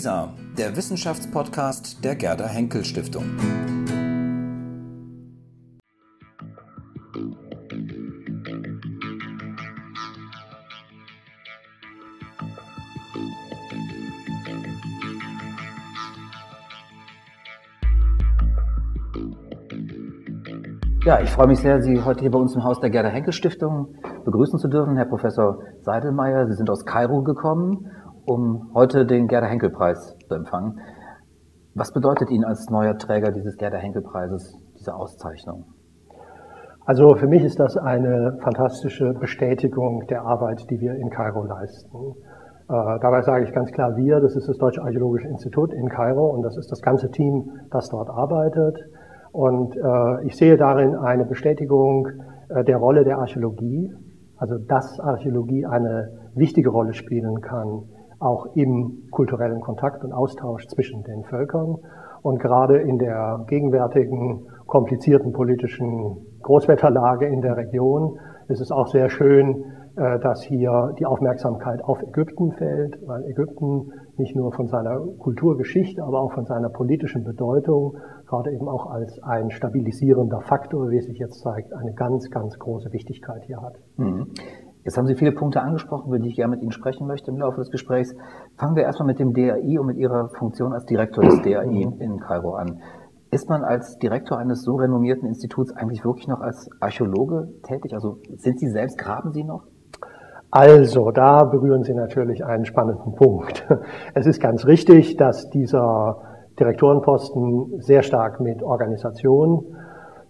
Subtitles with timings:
[0.00, 3.24] WISA, der Wissenschaftspodcast der Gerda Henkel Stiftung.
[21.04, 23.34] Ja, ich freue mich sehr, Sie heute hier bei uns im Haus der Gerda Henkel
[23.34, 23.94] Stiftung
[24.24, 24.96] begrüßen zu dürfen.
[24.96, 27.86] Herr Professor Seidelmeier, Sie sind aus Kairo gekommen,
[28.26, 30.80] um heute den Gerda Henkel Preis zu empfangen.
[31.74, 35.64] Was bedeutet Ihnen als neuer Träger dieses Gerda Henkel Preises diese Auszeichnung?
[36.84, 41.96] Also für mich ist das eine fantastische Bestätigung der Arbeit, die wir in Kairo leisten.
[42.68, 46.30] Äh, dabei sage ich ganz klar wir, das ist das Deutsche Archäologische Institut in Kairo
[46.30, 48.78] und das ist das ganze Team, das dort arbeitet.
[49.32, 52.08] Und äh, ich sehe darin eine Bestätigung
[52.48, 53.92] äh, der Rolle der Archäologie,
[54.36, 57.84] also dass Archäologie eine wichtige Rolle spielen kann,
[58.20, 61.78] auch im kulturellen Kontakt und Austausch zwischen den Völkern.
[62.22, 69.08] Und gerade in der gegenwärtigen komplizierten politischen Großwetterlage in der Region ist es auch sehr
[69.08, 69.64] schön,
[69.96, 76.02] äh, dass hier die Aufmerksamkeit auf Ägypten fällt, weil Ägypten nicht nur von seiner Kulturgeschichte,
[76.04, 81.18] aber auch von seiner politischen Bedeutung, gerade eben auch als ein stabilisierender Faktor, wie sich
[81.18, 83.74] jetzt zeigt, eine ganz, ganz große Wichtigkeit hier hat.
[83.96, 84.28] Mhm.
[84.90, 87.38] Jetzt haben Sie viele Punkte angesprochen, über die ich gerne mit Ihnen sprechen möchte im
[87.38, 88.12] Laufe des Gesprächs.
[88.56, 92.00] Fangen wir erstmal mit dem DAI und mit Ihrer Funktion als Direktor des DAI mhm.
[92.00, 92.80] in Kairo an.
[93.30, 97.94] Ist man als Direktor eines so renommierten Instituts eigentlich wirklich noch als Archäologe tätig?
[97.94, 99.62] Also sind Sie selbst, graben Sie noch?
[100.50, 103.68] Also, da berühren Sie natürlich einen spannenden Punkt.
[104.14, 106.20] Es ist ganz richtig, dass dieser
[106.58, 109.66] Direktorenposten sehr stark mit Organisation,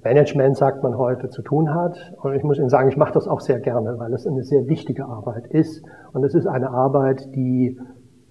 [0.03, 1.97] Management, sagt man heute, zu tun hat.
[2.23, 4.67] Und ich muss Ihnen sagen, ich mache das auch sehr gerne, weil es eine sehr
[4.67, 5.85] wichtige Arbeit ist.
[6.13, 7.79] Und es ist eine Arbeit, die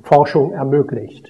[0.02, 1.30] Forschung ermöglicht.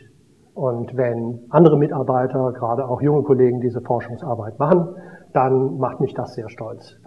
[0.53, 4.95] Und wenn andere Mitarbeiter, gerade auch junge Kollegen, diese Forschungsarbeit machen,
[5.33, 6.97] dann macht mich das sehr stolz.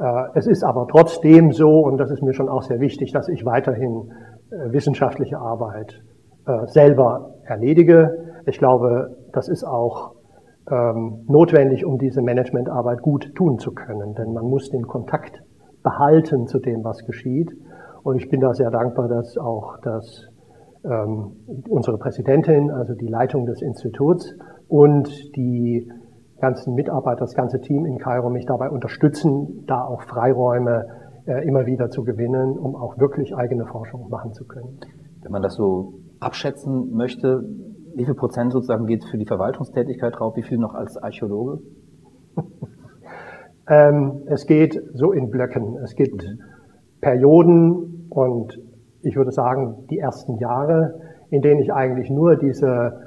[0.00, 3.28] Äh, es ist aber trotzdem so, und das ist mir schon auch sehr wichtig, dass
[3.28, 4.10] ich weiterhin
[4.50, 6.02] äh, wissenschaftliche Arbeit
[6.46, 8.42] äh, selber erledige.
[8.46, 10.15] Ich glaube, das ist auch
[10.70, 15.42] ähm, notwendig, um diese Managementarbeit gut tun zu können, denn man muss den Kontakt
[15.82, 17.52] behalten zu dem, was geschieht.
[18.02, 20.28] Und ich bin da sehr dankbar, dass auch das,
[20.84, 21.36] ähm,
[21.68, 24.34] unsere Präsidentin, also die Leitung des Instituts
[24.68, 25.90] und die
[26.40, 30.86] ganzen Mitarbeiter, das ganze Team in Kairo mich dabei unterstützen, da auch Freiräume
[31.26, 34.78] äh, immer wieder zu gewinnen, um auch wirklich eigene Forschung machen zu können.
[35.22, 37.42] Wenn man das so abschätzen möchte,
[37.96, 41.60] wie viel Prozent sozusagen geht für die Verwaltungstätigkeit drauf, wie viel noch als Archäologe?
[43.68, 45.78] ähm, es geht so in Blöcken.
[45.82, 46.40] Es gibt mhm.
[47.00, 48.60] Perioden und
[49.00, 53.00] ich würde sagen, die ersten Jahre, in denen ich eigentlich nur diese,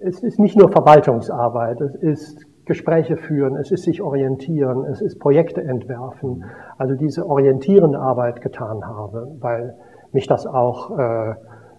[0.00, 5.18] es ist nicht nur Verwaltungsarbeit, es ist Gespräche führen, es ist sich orientieren, es ist
[5.18, 6.44] Projekte entwerfen,
[6.76, 9.74] also diese orientierende Arbeit getan habe, weil
[10.12, 11.34] mich das auch äh,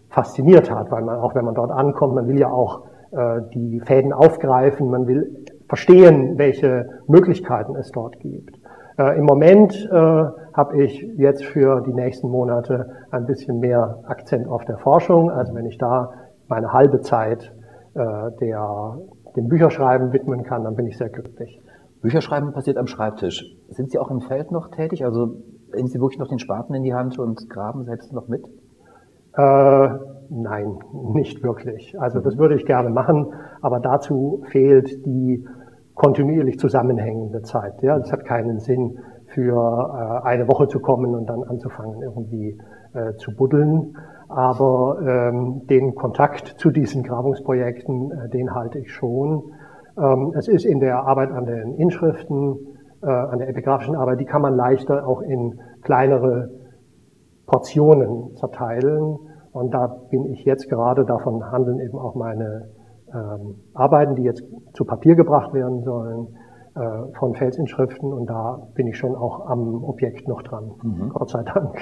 [0.09, 3.79] fasziniert hat, weil man auch wenn man dort ankommt, man will ja auch äh, die
[3.81, 8.59] Fäden aufgreifen, man will verstehen, welche Möglichkeiten es dort gibt.
[8.97, 14.47] Äh, Im Moment äh, habe ich jetzt für die nächsten Monate ein bisschen mehr Akzent
[14.47, 16.11] auf der Forschung, also wenn ich da
[16.47, 17.53] meine halbe Zeit
[17.93, 18.97] äh, der
[19.35, 21.61] dem Bücherschreiben widmen kann, dann bin ich sehr glücklich.
[22.01, 23.45] Bücherschreiben passiert am Schreibtisch.
[23.69, 25.05] Sind Sie auch im Feld noch tätig?
[25.05, 25.35] Also
[25.73, 28.43] nehmen Sie wirklich noch den Spaten in die Hand und graben selbst noch mit?
[29.39, 29.89] Äh,
[30.29, 30.79] nein,
[31.13, 31.99] nicht wirklich.
[31.99, 35.45] Also das würde ich gerne machen, aber dazu fehlt die
[35.93, 37.81] kontinuierlich zusammenhängende Zeit.
[37.81, 38.99] Ja, das hat keinen Sinn,
[39.33, 42.59] für äh, eine Woche zu kommen und dann anzufangen, irgendwie
[42.93, 43.95] äh, zu buddeln.
[44.27, 49.53] Aber ähm, den Kontakt zu diesen Grabungsprojekten, äh, den halte ich schon.
[49.97, 52.57] Ähm, es ist in der Arbeit an den Inschriften,
[53.01, 56.49] äh, an der epigraphischen Arbeit, die kann man leichter auch in kleinere
[57.45, 59.17] Portionen zerteilen.
[59.51, 62.69] Und da bin ich jetzt gerade, davon handeln eben auch meine
[63.13, 64.43] ähm, Arbeiten, die jetzt
[64.73, 66.27] zu Papier gebracht werden sollen,
[66.75, 68.13] äh, von Felsinschriften.
[68.13, 70.71] Und da bin ich schon auch am Objekt noch dran.
[70.83, 71.09] Mhm.
[71.09, 71.75] Gott sei Dank.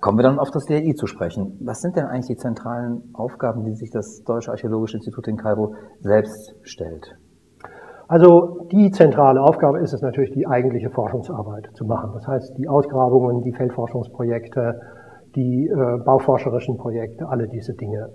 [0.00, 1.58] Kommen wir dann auf das DRI zu sprechen.
[1.60, 5.74] Was sind denn eigentlich die zentralen Aufgaben, die sich das Deutsche Archäologische Institut in Kairo
[6.00, 7.16] selbst stellt?
[8.08, 12.10] Also die zentrale Aufgabe ist es natürlich, die eigentliche Forschungsarbeit zu machen.
[12.14, 14.80] Das heißt, die Ausgrabungen, die Feldforschungsprojekte,
[15.34, 18.10] die äh, bauforscherischen Projekte, alle diese Dinge.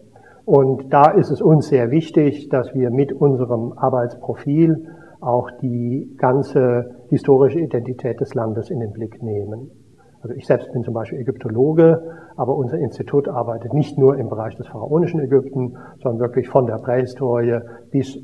[0.45, 4.87] Und da ist es uns sehr wichtig, dass wir mit unserem Arbeitsprofil
[5.19, 9.71] auch die ganze historische Identität des Landes in den Blick nehmen.
[10.21, 12.01] Also ich selbst bin zum Beispiel Ägyptologe,
[12.35, 16.77] aber unser Institut arbeitet nicht nur im Bereich des pharaonischen Ägypten, sondern wirklich von der
[16.77, 17.59] Prähistorie
[17.91, 18.17] bis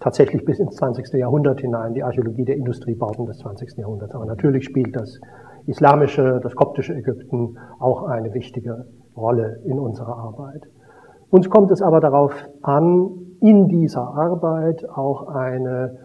[0.00, 1.12] tatsächlich bis ins 20.
[1.14, 3.78] Jahrhundert hinein, die Archäologie der Industriebauten des 20.
[3.78, 4.14] Jahrhunderts.
[4.14, 5.20] Aber natürlich spielt das
[5.70, 8.86] islamische, das koptische Ägypten auch eine wichtige
[9.16, 10.68] Rolle in unserer Arbeit.
[11.30, 12.32] Uns kommt es aber darauf
[12.62, 13.08] an,
[13.40, 15.96] in dieser Arbeit auch eine,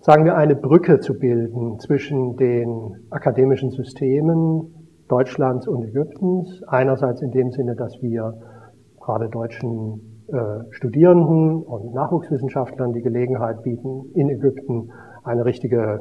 [0.00, 4.74] sagen wir, eine Brücke zu bilden zwischen den akademischen Systemen
[5.08, 6.62] Deutschlands und Ägyptens.
[6.66, 8.34] Einerseits in dem Sinne, dass wir
[9.00, 14.90] gerade deutschen äh, Studierenden und Nachwuchswissenschaftlern die Gelegenheit bieten, in Ägypten
[15.24, 16.00] eine richtige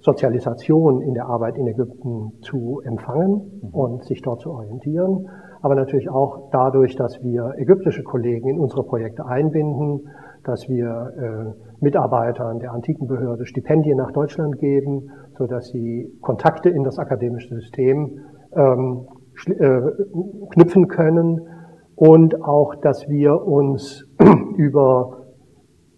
[0.00, 5.28] Sozialisation in der Arbeit in Ägypten zu empfangen und sich dort zu orientieren,
[5.62, 10.08] aber natürlich auch dadurch, dass wir ägyptische Kollegen in unsere Projekte einbinden,
[10.44, 16.82] dass wir äh, Mitarbeitern der Antikenbehörde Stipendien nach Deutschland geben, so dass sie Kontakte in
[16.82, 18.20] das akademische System
[18.56, 19.06] ähm,
[19.46, 19.80] äh,
[20.54, 21.40] knüpfen können.
[21.94, 24.06] Und auch, dass wir uns
[24.56, 25.26] über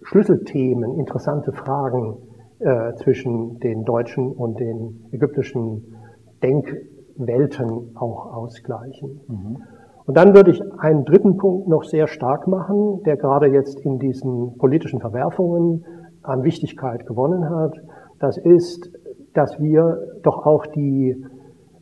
[0.02, 2.16] Schlüsselthemen, interessante Fragen
[2.62, 5.96] äh, zwischen den deutschen und den ägyptischen
[6.42, 9.20] Denkwelten auch ausgleichen.
[9.28, 9.56] Mhm.
[10.04, 13.98] Und dann würde ich einen dritten Punkt noch sehr stark machen, der gerade jetzt in
[13.98, 15.84] diesen politischen Verwerfungen
[16.22, 17.74] an Wichtigkeit gewonnen hat.
[18.18, 18.90] Das ist,
[19.34, 21.16] dass wir doch auch die,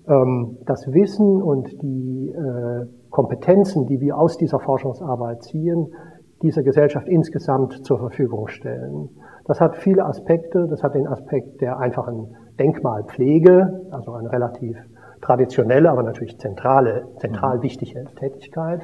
[0.07, 5.89] ähm, das Wissen und die äh, Kompetenzen, die wir aus dieser Forschungsarbeit ziehen,
[6.43, 9.11] dieser Gesellschaft insgesamt zur Verfügung stellen.
[9.51, 10.69] Das hat viele Aspekte.
[10.71, 14.77] Das hat den Aspekt der einfachen Denkmalpflege, also eine relativ
[15.23, 17.63] traditionelle, aber natürlich zentrale, zentral mhm.
[17.65, 18.81] wichtige Tätigkeit.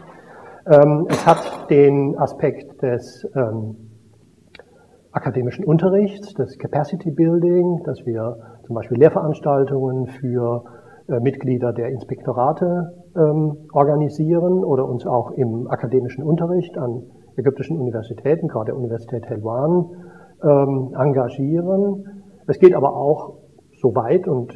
[0.69, 3.77] Ähm, es hat den Aspekt des ähm,
[5.13, 8.37] akademischen Unterrichts, des Capacity Building, dass wir
[8.67, 10.65] zum Beispiel Lehrveranstaltungen für
[11.09, 17.05] äh, Mitglieder der Inspektorate ähm, organisieren oder uns auch im akademischen Unterricht an
[17.37, 19.91] ägyptischen Universitäten, gerade der Universität Helwan,
[20.43, 22.23] ähm, engagieren.
[22.47, 23.39] Es geht aber auch
[23.81, 24.53] so weit und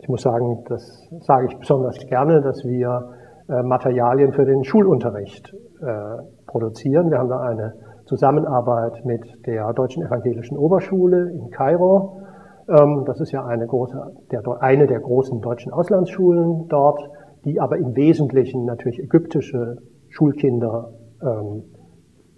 [0.00, 3.10] ich muss sagen, das sage ich besonders gerne, dass wir
[3.48, 7.10] äh, Materialien für den Schulunterricht äh, produzieren.
[7.10, 7.74] Wir haben da eine
[8.06, 12.20] Zusammenarbeit mit der Deutschen Evangelischen Oberschule in Kairo.
[12.68, 13.98] Ähm, das ist ja eine, große,
[14.30, 17.00] der, eine der großen deutschen Auslandsschulen dort,
[17.44, 19.76] die aber im Wesentlichen natürlich ägyptische
[20.08, 20.92] Schulkinder
[21.22, 21.64] ähm,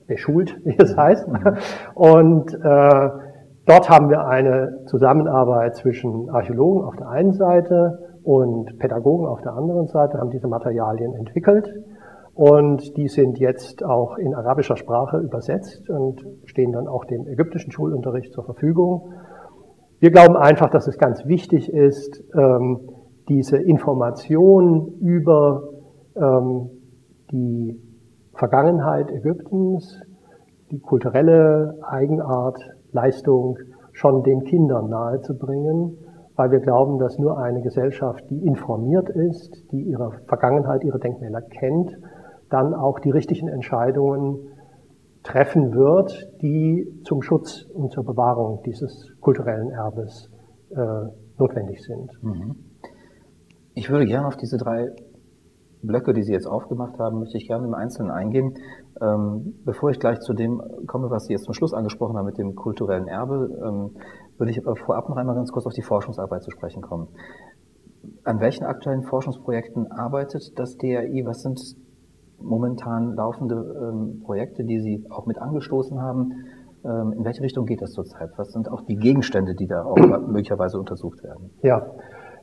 [0.07, 1.27] beschult, wie es heißt.
[1.95, 3.11] Und äh,
[3.67, 9.53] dort haben wir eine Zusammenarbeit zwischen Archäologen auf der einen Seite und Pädagogen auf der
[9.53, 11.69] anderen Seite, haben diese Materialien entwickelt.
[12.35, 17.71] Und die sind jetzt auch in arabischer Sprache übersetzt und stehen dann auch dem ägyptischen
[17.71, 19.13] Schulunterricht zur Verfügung.
[20.01, 22.89] Wir glauben einfach, dass es ganz wichtig ist, ähm,
[23.29, 25.63] diese Information über
[26.17, 26.71] ähm,
[27.31, 27.81] die
[28.35, 30.01] Vergangenheit Ägyptens,
[30.71, 32.59] die kulturelle Eigenart,
[32.93, 33.59] Leistung
[33.93, 35.99] schon den Kindern nahezubringen,
[36.37, 41.43] weil wir glauben, dass nur eine Gesellschaft, die informiert ist, die ihre Vergangenheit, ihre Denkmäler
[41.43, 41.97] kennt,
[42.51, 44.39] dann auch die richtigen Entscheidungen
[45.23, 50.31] treffen wird, die zum Schutz und zur Bewahrung dieses kulturellen Erbes
[50.71, 50.77] äh,
[51.39, 52.11] notwendig sind.
[52.23, 52.57] Mhm.
[53.75, 54.91] Ich würde gerne auf diese drei
[55.87, 58.55] Blöcke, die Sie jetzt aufgemacht haben, möchte ich gerne im Einzelnen eingehen.
[59.01, 62.39] Ähm, bevor ich gleich zu dem komme, was Sie jetzt zum Schluss angesprochen haben mit
[62.39, 63.91] dem kulturellen Erbe, ähm,
[64.39, 67.09] würde ich aber vorab noch einmal ganz kurz auf die Forschungsarbeit zu sprechen kommen.
[68.25, 71.25] An welchen aktuellen Forschungsprojekten arbeitet das DRI?
[71.27, 71.61] Was sind
[72.41, 76.33] momentan laufende ähm, Projekte, die Sie auch mit angestoßen haben?
[76.85, 78.31] Ähm, in welche Richtung geht das zurzeit?
[78.37, 81.51] Was sind auch die Gegenstände, die da auch möglicherweise untersucht werden?
[81.63, 81.87] Ja,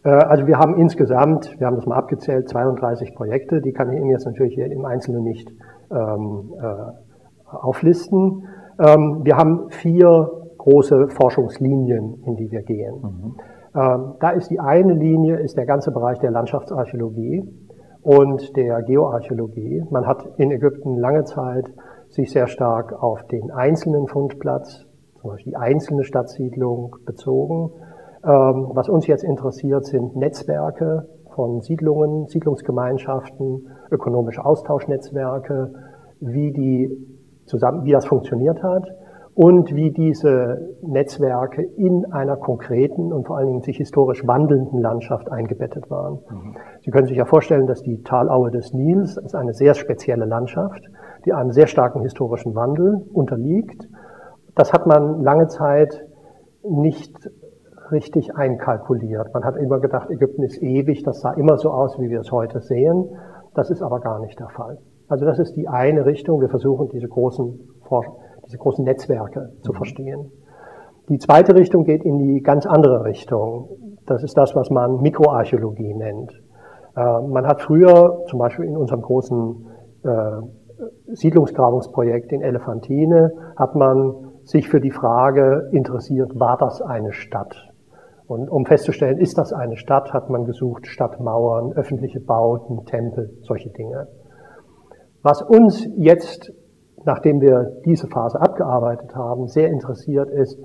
[0.09, 3.61] also wir haben insgesamt, wir haben das mal abgezählt, 32 Projekte.
[3.61, 5.51] Die kann ich Ihnen jetzt natürlich im Einzelnen nicht
[5.91, 8.47] ähm, äh, auflisten.
[8.79, 12.95] Ähm, wir haben vier große Forschungslinien, in die wir gehen.
[13.01, 13.35] Mhm.
[13.73, 17.47] Ähm, da ist die eine Linie, ist der ganze Bereich der Landschaftsarchäologie
[18.01, 19.83] und der Geoarchäologie.
[19.91, 21.71] Man hat in Ägypten lange Zeit
[22.09, 24.85] sich sehr stark auf den einzelnen Fundplatz,
[25.21, 27.71] zum Beispiel die einzelne Stadtsiedlung bezogen
[28.23, 35.73] was uns jetzt interessiert, sind Netzwerke von Siedlungen, Siedlungsgemeinschaften, ökonomische Austauschnetzwerke,
[36.19, 36.89] wie die
[37.45, 38.87] zusammen, wie das funktioniert hat
[39.33, 45.31] und wie diese Netzwerke in einer konkreten und vor allen Dingen sich historisch wandelnden Landschaft
[45.31, 46.19] eingebettet waren.
[46.29, 46.55] Mhm.
[46.81, 50.83] Sie können sich ja vorstellen, dass die Talaue des Nils ist eine sehr spezielle Landschaft,
[51.25, 53.87] die einem sehr starken historischen Wandel unterliegt.
[54.55, 56.05] Das hat man lange Zeit
[56.63, 57.15] nicht
[57.91, 59.33] richtig einkalkuliert.
[59.33, 62.31] Man hat immer gedacht, Ägypten ist ewig, das sah immer so aus, wie wir es
[62.31, 63.09] heute sehen.
[63.53, 64.77] Das ist aber gar nicht der Fall.
[65.07, 66.39] Also das ist die eine Richtung.
[66.39, 67.59] Wir versuchen, diese großen,
[68.45, 69.75] diese großen Netzwerke zu mhm.
[69.75, 70.31] verstehen.
[71.09, 73.69] Die zweite Richtung geht in die ganz andere Richtung.
[74.05, 76.31] Das ist das, was man Mikroarchäologie nennt.
[76.95, 79.67] Äh, man hat früher, zum Beispiel in unserem großen
[80.03, 80.09] äh,
[81.07, 87.70] Siedlungsgrabungsprojekt in Elefantine, hat man sich für die Frage interessiert, war das eine Stadt?
[88.31, 93.69] Und um festzustellen, ist das eine Stadt, hat man gesucht Stadtmauern, öffentliche Bauten, Tempel, solche
[93.71, 94.07] Dinge.
[95.21, 96.53] Was uns jetzt,
[97.03, 100.57] nachdem wir diese Phase abgearbeitet haben, sehr interessiert ist,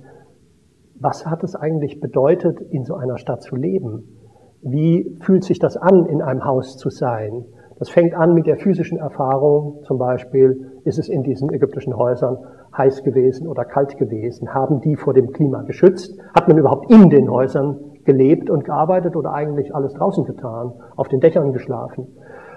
[1.01, 4.17] was hat es eigentlich bedeutet, in so einer Stadt zu leben?
[4.63, 7.47] Wie fühlt sich das an, in einem Haus zu sein?
[7.79, 12.39] Das fängt an mit der physischen Erfahrung, zum Beispiel ist es in diesen ägyptischen Häusern
[12.77, 17.11] heiß gewesen oder kalt gewesen, haben die vor dem Klima geschützt, hat man überhaupt in
[17.11, 22.07] den Häusern gelebt und gearbeitet oder eigentlich alles draußen getan, auf den Dächern geschlafen.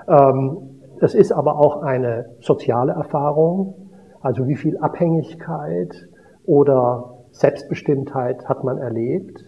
[0.08, 0.58] Ähm,
[1.02, 3.90] das ist aber auch eine soziale Erfahrung,
[4.22, 5.94] also wie viel Abhängigkeit
[6.46, 9.44] oder Selbstbestimmtheit hat man erlebt,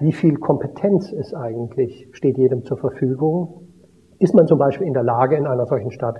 [0.00, 3.61] wie viel Kompetenz ist eigentlich, steht jedem zur Verfügung
[4.22, 6.16] ist man zum Beispiel in der Lage, in einer solchen Stadt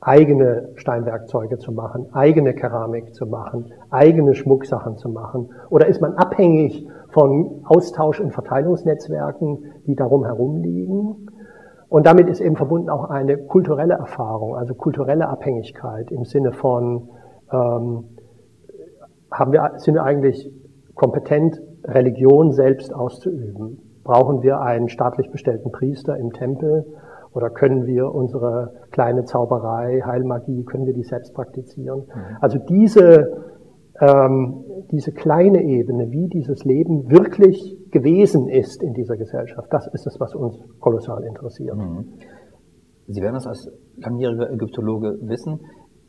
[0.00, 5.50] eigene Steinwerkzeuge zu machen, eigene Keramik zu machen, eigene Schmucksachen zu machen?
[5.70, 11.28] Oder ist man abhängig von Austausch- und Verteilungsnetzwerken, die darum herumliegen?
[11.88, 17.08] Und damit ist eben verbunden auch eine kulturelle Erfahrung, also kulturelle Abhängigkeit im Sinne von,
[17.52, 18.04] ähm,
[19.30, 20.50] haben wir, sind wir eigentlich
[20.94, 24.00] kompetent, Religion selbst auszuüben?
[24.04, 26.84] Brauchen wir einen staatlich bestellten Priester im Tempel?
[27.34, 32.04] Oder können wir unsere kleine Zauberei, Heilmagie, können wir die selbst praktizieren?
[32.06, 32.36] Mhm.
[32.40, 33.44] Also diese,
[34.00, 40.06] ähm, diese kleine Ebene, wie dieses Leben wirklich gewesen ist in dieser Gesellschaft, das ist
[40.06, 41.76] es, was uns kolossal interessiert.
[41.76, 42.12] Mhm.
[43.08, 45.60] Sie werden das als langjähriger Ägyptologe wissen.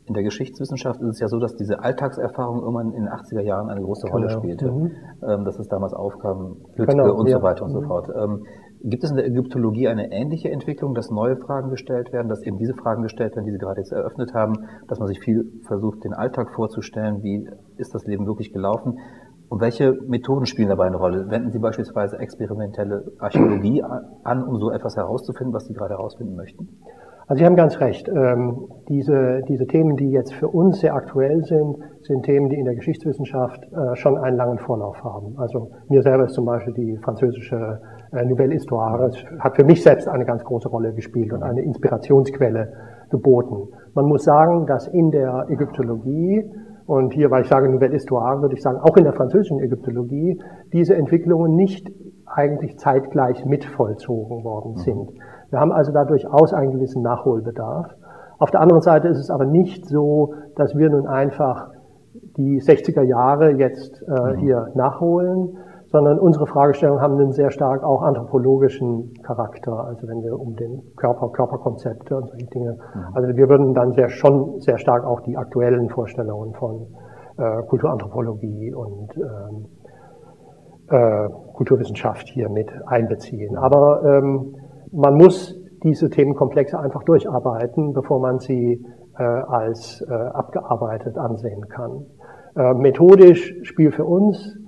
[0.06, 3.68] In der Geschichtswissenschaft ist es ja so, dass diese Alltagserfahrung irgendwann in den 80er Jahren
[3.68, 4.38] eine große Rolle genau.
[4.38, 4.70] spielte.
[4.70, 4.90] Mhm.
[5.28, 7.38] Ähm, dass es damals aufkam, Lütke genau, und ja.
[7.38, 7.86] so weiter und so mhm.
[7.86, 8.08] fort.
[8.16, 8.44] Ähm,
[8.88, 12.56] Gibt es in der Ägyptologie eine ähnliche Entwicklung, dass neue Fragen gestellt werden, dass eben
[12.56, 16.04] diese Fragen gestellt werden, die Sie gerade jetzt eröffnet haben, dass man sich viel versucht,
[16.04, 19.00] den Alltag vorzustellen, wie ist das Leben wirklich gelaufen?
[19.48, 21.28] Und welche Methoden spielen dabei eine Rolle?
[21.30, 23.82] Wenden Sie beispielsweise experimentelle Archäologie
[24.22, 26.68] an, um so etwas herauszufinden, was Sie gerade herausfinden möchten?
[27.26, 28.08] Also Sie haben ganz recht.
[28.08, 32.64] Ähm, diese, diese Themen, die jetzt für uns sehr aktuell sind, sind Themen, die in
[32.64, 35.36] der Geschichtswissenschaft äh, schon einen langen Vorlauf haben.
[35.38, 37.80] Also mir selber ist zum Beispiel die französische
[38.12, 39.10] Nouvelle Histoire
[39.40, 42.72] hat für mich selbst eine ganz große Rolle gespielt und eine Inspirationsquelle
[43.10, 43.68] geboten.
[43.94, 46.44] Man muss sagen, dass in der Ägyptologie
[46.86, 50.40] und hier, weil ich sage Nouvelle Histoire, würde ich sagen, auch in der französischen Ägyptologie,
[50.72, 51.90] diese Entwicklungen nicht
[52.26, 54.78] eigentlich zeitgleich mit vollzogen worden mhm.
[54.78, 55.10] sind.
[55.50, 57.92] Wir haben also da durchaus einen gewissen Nachholbedarf.
[58.38, 61.70] Auf der anderen Seite ist es aber nicht so, dass wir nun einfach
[62.36, 64.38] die 60er Jahre jetzt äh, mhm.
[64.38, 65.56] hier nachholen,
[65.90, 69.84] sondern unsere Fragestellungen haben einen sehr stark auch anthropologischen Charakter.
[69.84, 72.72] Also wenn wir um den Körper, Körperkonzepte und solche Dinge.
[72.72, 73.00] Mhm.
[73.14, 76.86] Also wir würden dann sehr, schon sehr stark auch die aktuellen Vorstellungen von
[77.38, 79.66] äh, Kulturanthropologie und ähm,
[80.88, 83.56] äh, Kulturwissenschaft hier mit einbeziehen.
[83.56, 84.56] Aber ähm,
[84.92, 88.84] man muss diese Themenkomplexe einfach durcharbeiten, bevor man sie
[89.18, 92.06] äh, als äh, abgearbeitet ansehen kann.
[92.56, 94.58] Äh, methodisch spielt für uns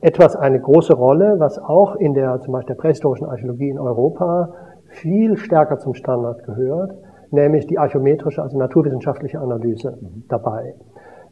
[0.00, 4.52] etwas eine große Rolle, was auch in der zum Beispiel der prähistorischen Archäologie in Europa
[4.86, 6.92] viel stärker zum Standard gehört,
[7.30, 10.24] nämlich die archäometrische, also naturwissenschaftliche Analyse mhm.
[10.28, 10.74] dabei.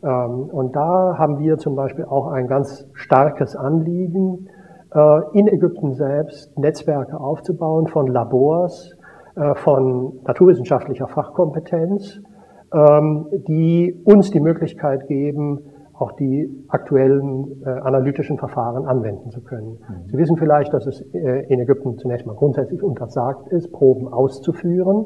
[0.02, 4.48] Ähm, und da haben wir zum Beispiel auch ein ganz starkes Anliegen,
[4.94, 8.96] äh, in Ägypten selbst Netzwerke aufzubauen von Labors,
[9.36, 12.20] äh, von naturwissenschaftlicher Fachkompetenz,
[12.72, 15.69] ähm, die uns die Möglichkeit geben,
[16.00, 19.78] auch die aktuellen äh, analytischen Verfahren anwenden zu können.
[19.78, 20.08] Mhm.
[20.10, 25.04] Sie wissen vielleicht, dass es in Ägypten zunächst mal grundsätzlich untersagt ist, Proben auszuführen.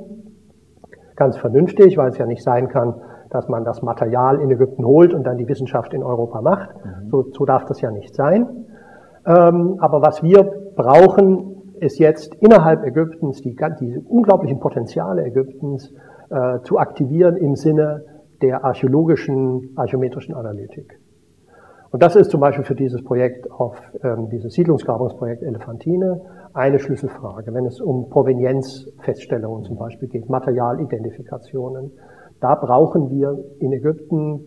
[1.17, 2.95] Ganz vernünftig, weil es ja nicht sein kann,
[3.31, 6.71] dass man das Material in Ägypten holt und dann die Wissenschaft in Europa macht.
[6.85, 7.11] Mhm.
[7.11, 8.47] So, so darf das ja nicht sein.
[9.27, 10.45] Ähm, aber was wir
[10.77, 15.93] brauchen, ist jetzt innerhalb Ägyptens die, die unglaublichen Potenziale Ägyptens
[16.31, 18.05] äh, zu aktivieren im Sinne
[18.43, 20.99] der archäologischen, archäometrischen Analytik.
[21.95, 26.21] Und das ist zum Beispiel für dieses Projekt auf ähm, dieses Siedlungsgrabungsprojekt Elefantine
[26.53, 31.93] eine Schlüsselfrage, wenn es um Provenienzfeststellungen zum Beispiel geht, Materialidentifikationen.
[32.41, 34.41] Da brauchen wir in Ägypten,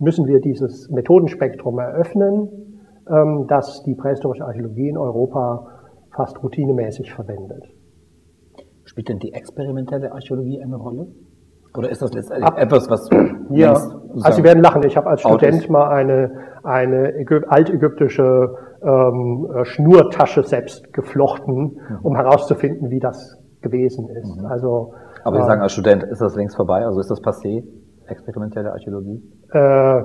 [0.00, 2.48] müssen wir dieses Methodenspektrum eröffnen,
[3.08, 5.68] ähm, das die prähistorische Archäologie in Europa
[6.10, 7.64] fast routinemäßig verwendet.
[8.82, 11.06] Spielt denn die experimentelle Archäologie eine Rolle?
[11.76, 13.08] Oder ist das letztendlich Ab, etwas, was.
[13.50, 14.82] Ja, also Sie werden lachen.
[14.84, 15.70] Ich habe als Student ist.
[15.70, 16.30] mal eine,
[16.62, 17.12] eine
[17.48, 21.98] altägyptische ähm, Schnurtasche selbst geflochten, mhm.
[22.02, 24.40] um herauszufinden, wie das gewesen ist.
[24.40, 24.46] Mhm.
[24.46, 26.84] Also, Aber Sie äh, sagen als Student, ist das längst vorbei?
[26.84, 27.64] Also ist das passé,
[28.06, 29.22] experimentelle Archäologie?
[29.52, 30.02] Äh,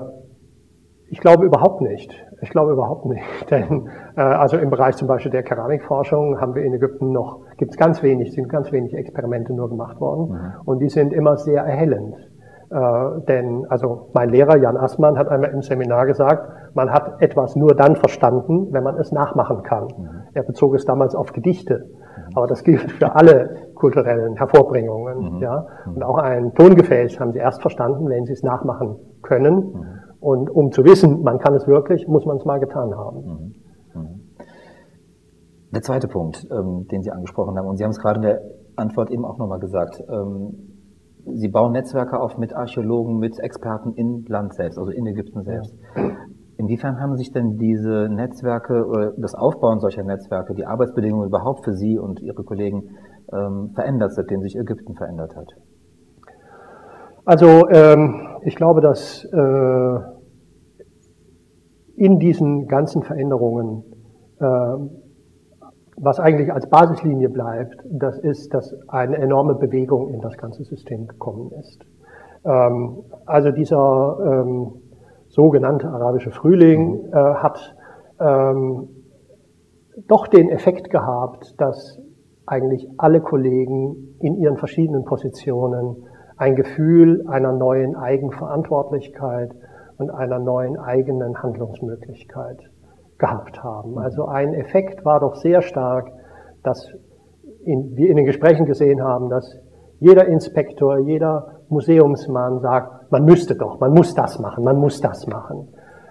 [1.12, 2.10] ich glaube überhaupt nicht.
[2.42, 3.24] Ich glaube überhaupt nicht.
[3.52, 7.72] Denn äh, also im Bereich zum Beispiel der Keramikforschung haben wir in Ägypten noch, gibt
[7.72, 10.32] es ganz wenig, sind ganz wenig Experimente nur gemacht worden.
[10.32, 10.52] Mhm.
[10.66, 12.16] Und die sind immer sehr erhellend.
[12.72, 17.58] Äh, denn also mein Lehrer Jan Assmann hat einmal im Seminar gesagt, man hat etwas
[17.58, 19.84] nur dann verstanden, wenn man es nachmachen kann.
[19.84, 20.10] Mhm.
[20.34, 21.90] Er bezog es damals auf Gedichte.
[21.90, 22.38] Mhm.
[22.38, 25.36] Aber das gilt für alle kulturellen Hervorbringungen.
[25.36, 25.42] Mhm.
[25.42, 25.68] Ja?
[25.86, 25.96] Mhm.
[25.96, 30.01] Und auch ein Tongefäß haben sie erst verstanden, wenn sie es nachmachen können.
[30.22, 30.28] Mhm.
[30.28, 33.56] Und um zu wissen, man kann es wirklich, muss man es mal getan haben.
[35.74, 38.42] Der zweite Punkt, ähm, den Sie angesprochen haben, und Sie haben es gerade in der
[38.76, 40.72] Antwort eben auch nochmal gesagt, ähm,
[41.26, 45.74] Sie bauen Netzwerke auf mit Archäologen, mit Experten im Land selbst, also in Ägypten selbst.
[46.58, 51.74] Inwiefern haben sich denn diese Netzwerke oder das Aufbauen solcher Netzwerke, die Arbeitsbedingungen überhaupt für
[51.74, 52.90] Sie und Ihre Kollegen
[53.32, 55.48] ähm, verändert, seitdem sich Ägypten verändert hat?
[57.26, 60.00] Also ähm, ich glaube, dass äh,
[61.96, 63.84] in diesen ganzen Veränderungen
[64.40, 64.78] äh,
[66.04, 71.08] was eigentlich als Basislinie bleibt, das ist, dass eine enorme Bewegung in das ganze System
[71.08, 71.86] gekommen ist.
[72.44, 74.74] Ähm, also dieser ähm,
[75.28, 77.76] sogenannte arabische Frühling äh, hat
[78.20, 78.90] ähm,
[80.08, 82.00] doch den Effekt gehabt, dass
[82.48, 86.08] eigentlich alle Kollegen in ihren verschiedenen Positionen
[86.42, 89.52] ein Gefühl einer neuen Eigenverantwortlichkeit
[90.00, 92.58] und einer neuen eigenen Handlungsmöglichkeit
[93.20, 94.00] gehabt haben.
[94.00, 96.12] Also ein Effekt war doch sehr stark,
[96.64, 96.92] dass
[97.64, 99.56] in, wir in den Gesprächen gesehen haben, dass
[100.00, 105.28] jeder Inspektor, jeder Museumsmann sagt, man müsste doch, man muss das machen, man muss das
[105.28, 105.68] machen.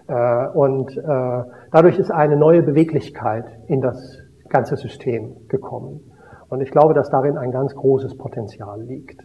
[0.06, 4.16] Äh, und äh, dadurch ist eine neue Beweglichkeit in das
[4.48, 6.02] ganze System gekommen.
[6.48, 9.20] Und ich glaube, dass darin ein ganz großes Potenzial liegt.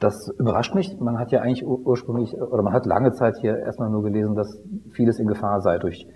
[0.00, 0.98] Das überrascht mich.
[1.00, 4.60] Man hat ja eigentlich ursprünglich, oder man hat lange Zeit hier erstmal nur gelesen, dass
[4.92, 6.06] vieles in Gefahr sei durch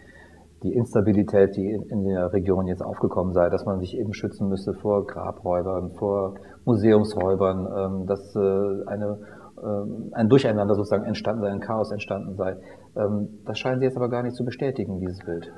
[0.62, 4.74] die Instabilität, die in, der Region jetzt aufgekommen sei, dass man sich eben schützen müsse
[4.74, 9.18] vor Grabräubern, vor Museumsräubern, ähm, dass äh, eine,
[9.62, 12.56] äh, ein Durcheinander sozusagen entstanden sei, ein Chaos entstanden sei.
[12.96, 15.52] Ähm, das scheinen Sie jetzt aber gar nicht zu bestätigen, dieses Bild.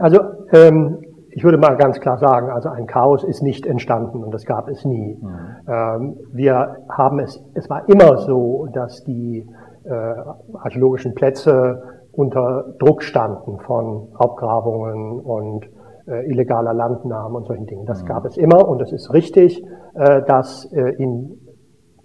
[0.00, 0.20] Also
[0.52, 0.98] ähm,
[1.38, 4.68] ich würde mal ganz klar sagen, also ein Chaos ist nicht entstanden und das gab
[4.68, 5.16] es nie.
[5.22, 5.28] Mhm.
[5.68, 9.48] Ähm, wir haben es, es war immer so, dass die
[9.84, 10.14] äh,
[10.54, 15.64] archäologischen Plätze unter Druck standen von Hauptgrabungen und
[16.08, 17.86] äh, illegaler Landnahme und solchen Dingen.
[17.86, 18.06] Das mhm.
[18.06, 21.38] gab es immer und es ist richtig, äh, dass äh, in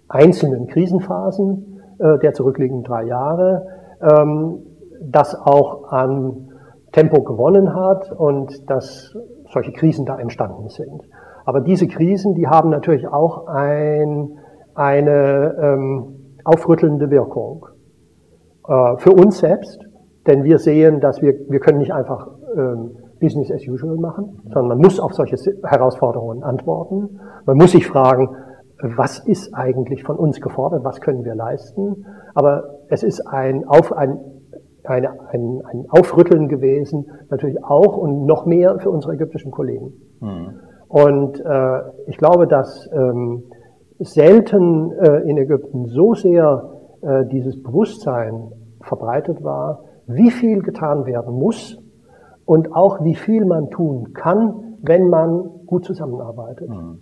[0.06, 3.66] einzelnen Krisenphasen äh, der zurückliegenden drei Jahre
[4.00, 4.60] ähm,
[5.02, 6.50] das auch an
[6.94, 9.12] Tempo gewonnen hat und dass
[9.52, 11.02] solche Krisen da entstanden sind.
[11.44, 14.38] Aber diese Krisen, die haben natürlich auch ein,
[14.74, 17.66] eine ähm, aufrüttelnde Wirkung.
[18.68, 19.80] Äh, für uns selbst,
[20.26, 24.68] denn wir sehen, dass wir, wir können nicht einfach ähm, Business as usual machen, sondern
[24.68, 27.20] man muss auf solche Herausforderungen antworten.
[27.44, 28.28] Man muss sich fragen,
[28.96, 32.06] was ist eigentlich von uns gefordert, was können wir leisten.
[32.34, 34.18] Aber es ist ein, auf, ein,
[34.84, 39.92] eine, ein, ein Aufrütteln gewesen, natürlich auch und noch mehr für unsere ägyptischen Kollegen.
[40.20, 40.60] Mhm.
[40.88, 43.44] Und äh, ich glaube, dass ähm,
[43.98, 46.70] selten äh, in Ägypten so sehr
[47.02, 51.78] äh, dieses Bewusstsein verbreitet war, wie viel getan werden muss
[52.44, 56.68] und auch wie viel man tun kann, wenn man gut zusammenarbeitet.
[56.68, 57.00] Mhm.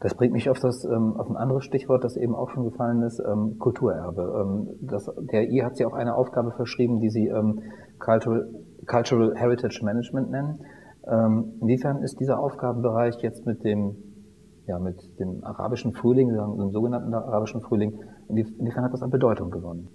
[0.00, 3.02] Das bringt mich auf, das, ähm, auf ein anderes Stichwort, das eben auch schon gefallen
[3.02, 4.44] ist, ähm, Kulturerbe.
[4.44, 7.62] Ähm, das, der I hat sich auch eine Aufgabe verschrieben, die Sie ähm,
[7.98, 8.46] Cultural,
[8.86, 10.60] Cultural Heritage Management nennen.
[11.06, 13.96] Ähm, inwiefern ist dieser Aufgabenbereich jetzt mit dem,
[14.66, 19.88] ja, mit dem arabischen Frühling, dem sogenannten arabischen Frühling, inwiefern hat das an Bedeutung gewonnen?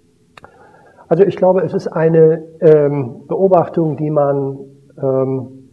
[1.08, 4.58] Also ich glaube, es ist eine ähm, Beobachtung, die man
[5.00, 5.68] ähm,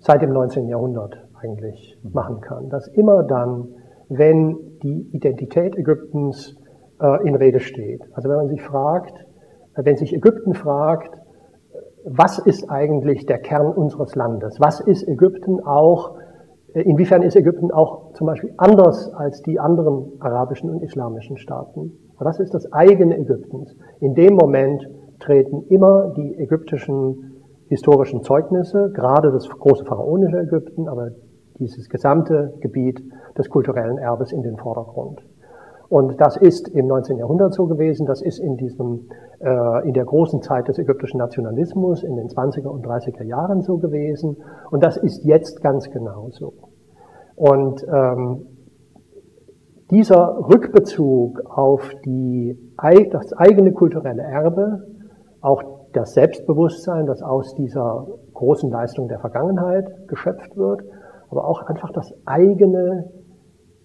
[0.00, 0.68] seit dem 19.
[0.68, 2.68] Jahrhundert eigentlich machen kann.
[2.68, 3.68] Dass immer dann,
[4.08, 6.56] wenn die Identität Ägyptens
[7.00, 9.14] äh, in Rede steht, also wenn man sich fragt,
[9.74, 11.18] äh, wenn sich Ägypten fragt,
[12.04, 14.58] was ist eigentlich der Kern unseres Landes?
[14.60, 16.16] Was ist Ägypten auch,
[16.74, 21.92] äh, inwiefern ist Ägypten auch zum Beispiel anders als die anderen arabischen und islamischen Staaten?
[22.18, 23.76] Was ist das eigene Ägyptens?
[24.00, 27.32] In dem Moment treten immer die ägyptischen
[27.68, 31.10] historischen Zeugnisse, gerade das große pharaonische Ägypten, aber
[31.62, 33.02] dieses gesamte Gebiet
[33.38, 35.22] des kulturellen Erbes in den Vordergrund.
[35.88, 37.18] Und das ist im 19.
[37.18, 39.08] Jahrhundert so gewesen, das ist in diesem,
[39.40, 43.76] äh, in der großen Zeit des ägyptischen Nationalismus in den 20er und 30er Jahren so
[43.76, 44.38] gewesen.
[44.70, 46.54] Und das ist jetzt ganz genauso.
[47.36, 48.46] Und ähm,
[49.90, 52.56] dieser Rückbezug auf die,
[53.10, 54.84] das eigene kulturelle Erbe,
[55.42, 60.80] auch das Selbstbewusstsein, das aus dieser großen Leistung der Vergangenheit geschöpft wird,
[61.32, 63.10] aber auch einfach das eigene,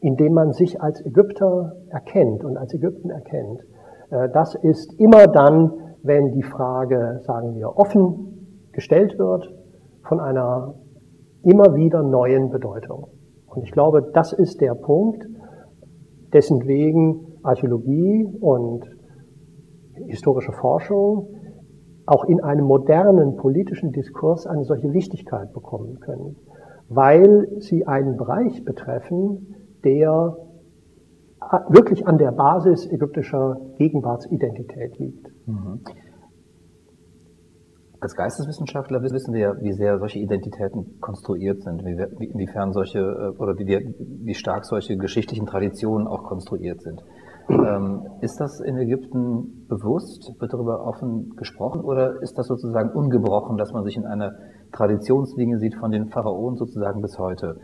[0.02, 3.62] indem man sich als Ägypter erkennt und als Ägypten erkennt.
[4.12, 5.72] Äh, das ist immer dann,
[6.04, 9.52] wenn die Frage, sagen wir, offen gestellt wird,
[10.04, 10.76] von einer
[11.44, 13.08] immer wieder neuen Bedeutung.
[13.48, 15.26] Und ich glaube, das ist der Punkt,
[16.34, 18.86] dessen wegen Archäologie und
[20.06, 21.30] historische Forschung
[22.06, 26.36] auch in einem modernen politischen Diskurs eine solche Wichtigkeit bekommen können,
[26.90, 30.38] weil sie einen Bereich betreffen, der
[31.70, 35.32] wirklich an der Basis ägyptischer Gegenwartsidentität liegt.
[35.46, 35.82] Mhm.
[38.00, 43.42] Als Geisteswissenschaftler wissen wir ja, wie sehr solche Identitäten konstruiert sind, wie, inwiefern solche äh,
[43.42, 47.04] oder wie, wie stark solche geschichtlichen Traditionen auch konstruiert sind.
[47.50, 50.34] Ähm, ist das in Ägypten bewusst?
[50.40, 54.34] Wird darüber offen gesprochen oder ist das sozusagen ungebrochen, dass man sich in einer
[54.72, 57.58] Traditionslinie sieht von den Pharaonen sozusagen bis heute?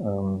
[0.00, 0.40] Ähm,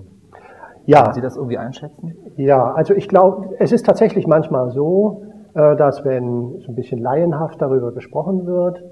[0.86, 1.02] ja.
[1.02, 2.14] Können Sie das irgendwie einschätzen?
[2.36, 6.98] Ja, also ich glaube, es ist tatsächlich manchmal so, äh, dass wenn so ein bisschen
[6.98, 8.82] laienhaft darüber gesprochen wird,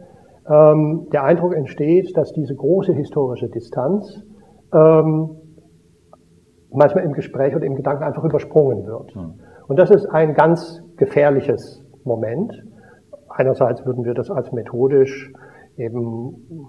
[0.49, 4.23] ähm, der Eindruck entsteht, dass diese große historische Distanz
[4.73, 5.31] ähm,
[6.73, 9.14] manchmal im Gespräch oder im Gedanken einfach übersprungen wird.
[9.14, 9.35] Hm.
[9.66, 12.53] Und das ist ein ganz gefährliches Moment.
[13.29, 15.33] Einerseits würden wir das als methodisch
[15.77, 16.66] eben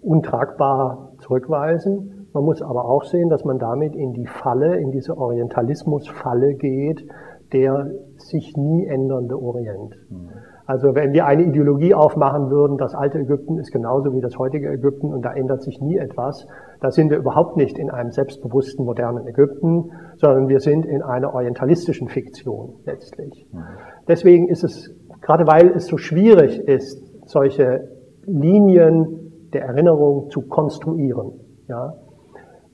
[0.00, 2.28] untragbar zurückweisen.
[2.32, 7.04] Man muss aber auch sehen, dass man damit in die Falle, in diese Orientalismusfalle geht,
[7.52, 9.96] der sich nie ändernde Orient.
[10.10, 10.28] Mhm.
[10.66, 14.68] Also wenn wir eine Ideologie aufmachen würden, das alte Ägypten ist genauso wie das heutige
[14.68, 16.46] Ägypten und da ändert sich nie etwas,
[16.82, 21.32] da sind wir überhaupt nicht in einem selbstbewussten modernen Ägypten, sondern wir sind in einer
[21.32, 23.48] orientalistischen Fiktion letztlich.
[23.50, 23.62] Mhm.
[24.08, 27.88] Deswegen ist es, gerade weil es so schwierig ist, solche
[28.26, 29.17] Linien
[29.52, 31.32] der Erinnerung zu konstruieren,
[31.68, 31.94] ja,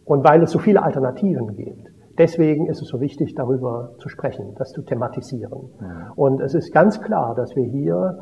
[0.05, 4.55] und weil es so viele Alternativen gibt, Deswegen ist es so wichtig, darüber zu sprechen,
[4.57, 5.71] das zu thematisieren.
[5.81, 6.13] Ja.
[6.15, 8.19] Und es ist ganz klar, dass wir hier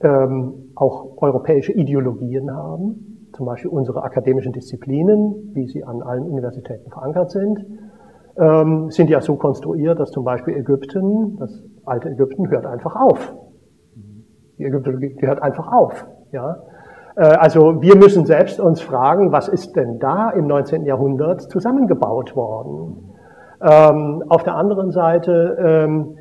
[0.00, 6.90] ähm, auch europäische Ideologien haben, zum Beispiel unsere akademischen Disziplinen, wie sie an allen Universitäten
[6.90, 7.66] verankert sind,
[8.36, 13.34] ähm, sind ja so konstruiert, dass zum Beispiel Ägypten, das alte Ägypten, hört einfach auf.
[14.56, 16.06] Die Ägyptologie hört einfach auf.
[16.32, 16.62] Ja?
[17.16, 20.84] Äh, also wir müssen selbst uns fragen, was ist denn da im 19.
[20.84, 23.14] Jahrhundert zusammengebaut worden?
[23.62, 26.16] Ähm, auf der anderen Seite ähm,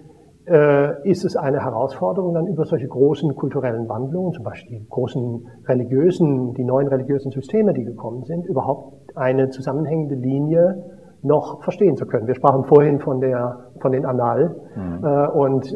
[0.46, 5.48] äh, ist es eine Herausforderung, dann über solche großen kulturellen Wandlungen, zum Beispiel die großen
[5.68, 10.84] religiösen, die neuen religiösen Systeme, die gekommen sind, überhaupt eine zusammenhängende Linie
[11.22, 12.28] noch verstehen zu können.
[12.28, 15.06] Wir sprachen vorhin von der von den Annalen mhm.
[15.06, 15.74] äh, und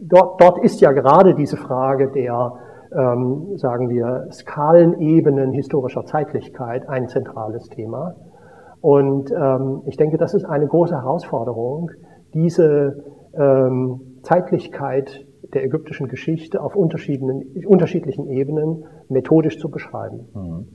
[0.00, 2.52] dort, dort ist ja gerade diese Frage der
[2.94, 8.14] ähm, sagen wir Skalenebenen historischer Zeitlichkeit ein zentrales Thema.
[8.80, 11.90] Und ähm, ich denke, das ist eine große Herausforderung,
[12.34, 13.04] diese
[13.34, 20.28] ähm, Zeitlichkeit der ägyptischen Geschichte auf unterschiedlichen Ebenen methodisch zu beschreiben.
[20.34, 20.66] Mhm.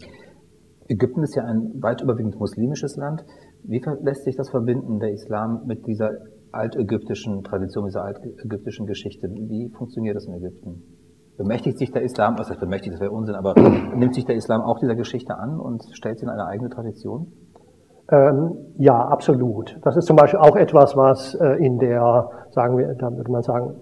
[0.88, 3.24] Ägypten ist ja ein weit überwiegend muslimisches Land.
[3.64, 6.12] Wie lässt sich das verbinden, der Islam, mit dieser
[6.52, 9.30] altägyptischen Tradition, dieser altägyptischen Geschichte?
[9.30, 10.99] Wie funktioniert das in Ägypten?
[11.40, 13.54] Bemächtigt sich der Islam, was heißt bemächtigt, das wäre Unsinn, aber
[13.96, 17.32] nimmt sich der Islam auch dieser Geschichte an und stellt sie in eine eigene Tradition?
[18.12, 19.80] Ähm, ja, absolut.
[19.84, 23.42] Das ist zum Beispiel auch etwas, was äh, in der, sagen wir, da würde man
[23.42, 23.76] sagen,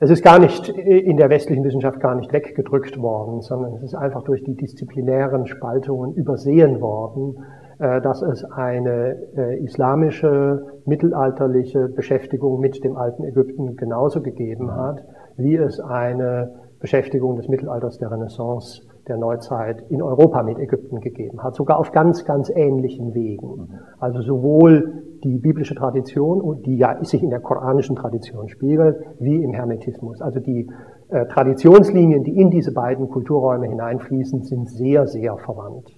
[0.00, 3.94] es ist gar nicht in der westlichen Wissenschaft gar nicht weggedrückt worden, sondern es ist
[3.94, 12.60] einfach durch die disziplinären Spaltungen übersehen worden, äh, dass es eine äh, islamische, mittelalterliche Beschäftigung
[12.60, 15.04] mit dem alten Ägypten genauso gegeben hat,
[15.36, 21.42] wie es eine Beschäftigung des Mittelalters der Renaissance der Neuzeit in Europa mit Ägypten gegeben
[21.42, 23.48] hat, sogar auf ganz, ganz ähnlichen Wegen.
[23.48, 23.68] Mhm.
[23.98, 29.52] Also sowohl die biblische Tradition, die ja sich in der koranischen Tradition spiegelt, wie im
[29.52, 30.20] Hermetismus.
[30.20, 30.70] Also die
[31.08, 35.90] äh, Traditionslinien, die in diese beiden Kulturräume hineinfließen, sind sehr, sehr verwandt.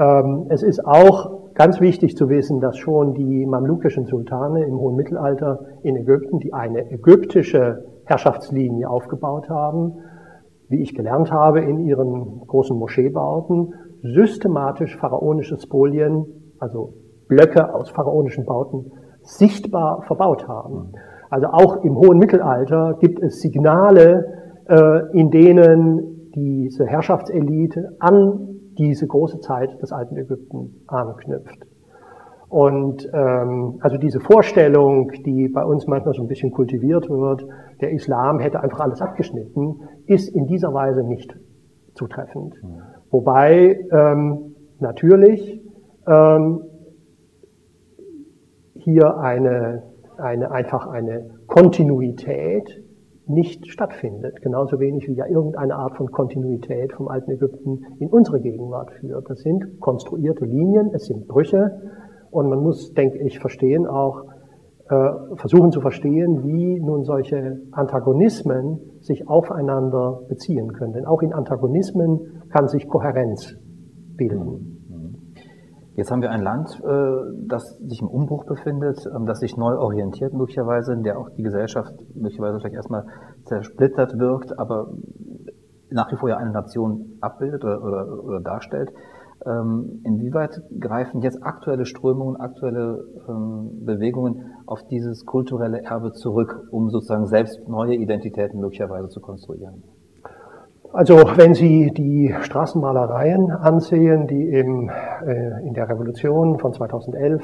[0.00, 4.96] Ähm, es ist auch ganz wichtig zu wissen, dass schon die mamlukischen Sultane im hohen
[4.96, 9.98] Mittelalter in Ägypten, die eine ägyptische Herrschaftslinie aufgebaut haben,
[10.68, 16.24] wie ich gelernt habe, in ihren großen Moscheebauten systematisch pharaonische Spolien,
[16.58, 16.94] also
[17.28, 20.92] Blöcke aus pharaonischen Bauten, sichtbar verbaut haben.
[21.28, 24.24] Also auch im hohen Mittelalter gibt es Signale,
[24.66, 28.49] äh, in denen diese Herrschaftselite an
[28.80, 31.66] diese große Zeit des alten Ägypten anknüpft.
[32.48, 37.46] Und ähm, also diese Vorstellung, die bei uns manchmal so ein bisschen kultiviert wird,
[37.80, 41.36] der Islam hätte einfach alles abgeschnitten, ist in dieser Weise nicht
[41.94, 42.54] zutreffend.
[42.62, 42.82] Mhm.
[43.10, 45.62] Wobei ähm, natürlich
[46.08, 46.62] ähm,
[48.74, 49.82] hier eine,
[50.16, 52.82] eine, einfach eine Kontinuität
[53.30, 54.42] nicht stattfindet.
[54.42, 59.28] Genauso wenig wie ja irgendeine Art von Kontinuität vom alten Ägypten in unsere Gegenwart führt.
[59.30, 61.80] Das sind konstruierte Linien, es sind Brüche
[62.30, 64.24] und man muss, denke ich, verstehen auch,
[64.88, 70.92] äh, versuchen zu verstehen, wie nun solche Antagonismen sich aufeinander beziehen können.
[70.92, 73.54] Denn auch in Antagonismen kann sich Kohärenz
[74.16, 74.79] bilden.
[76.00, 79.76] Jetzt haben wir ein Land, äh, das sich im Umbruch befindet, ähm, das sich neu
[79.76, 83.04] orientiert möglicherweise, in der auch die Gesellschaft möglicherweise vielleicht erstmal
[83.44, 84.94] zersplittert wirkt, aber
[85.90, 88.90] nach wie vor ja eine Nation abbildet oder, oder, oder darstellt.
[89.44, 96.88] Ähm, inwieweit greifen jetzt aktuelle Strömungen, aktuelle ähm, Bewegungen auf dieses kulturelle Erbe zurück, um
[96.88, 99.82] sozusagen selbst neue Identitäten möglicherweise zu konstruieren?
[100.92, 104.90] Also wenn Sie die Straßenmalereien ansehen, die im,
[105.24, 107.42] äh, in der Revolution von 2011,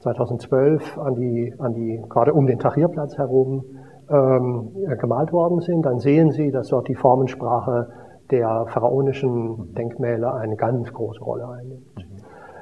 [0.00, 3.64] 2012 an die, an die gerade um den Tahrirplatz herum
[4.08, 4.70] ähm,
[5.00, 7.88] gemalt worden sind, dann sehen Sie, dass dort die Formensprache
[8.30, 12.06] der pharaonischen Denkmäler eine ganz große Rolle einnimmt.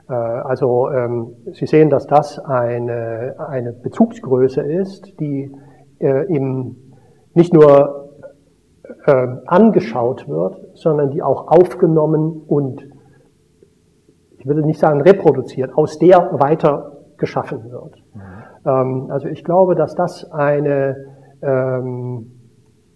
[0.08, 5.52] Äh, also ähm, Sie sehen, dass das eine, eine Bezugsgröße ist, die
[5.98, 6.76] äh, im,
[7.34, 8.03] nicht nur
[9.06, 12.88] äh, angeschaut wird, sondern die auch aufgenommen und,
[14.38, 18.02] ich würde nicht sagen reproduziert, aus der weiter geschaffen wird.
[18.14, 18.20] Mhm.
[18.66, 20.96] Ähm, also ich glaube, dass das eine,
[21.42, 22.32] ähm,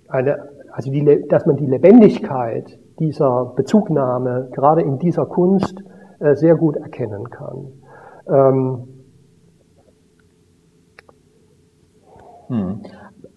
[0.09, 5.83] eine also die, dass man die Lebendigkeit dieser Bezugnahme gerade in dieser Kunst
[6.21, 7.73] äh, sehr gut erkennen kann.
[8.29, 8.89] Ähm,
[12.49, 12.83] hm.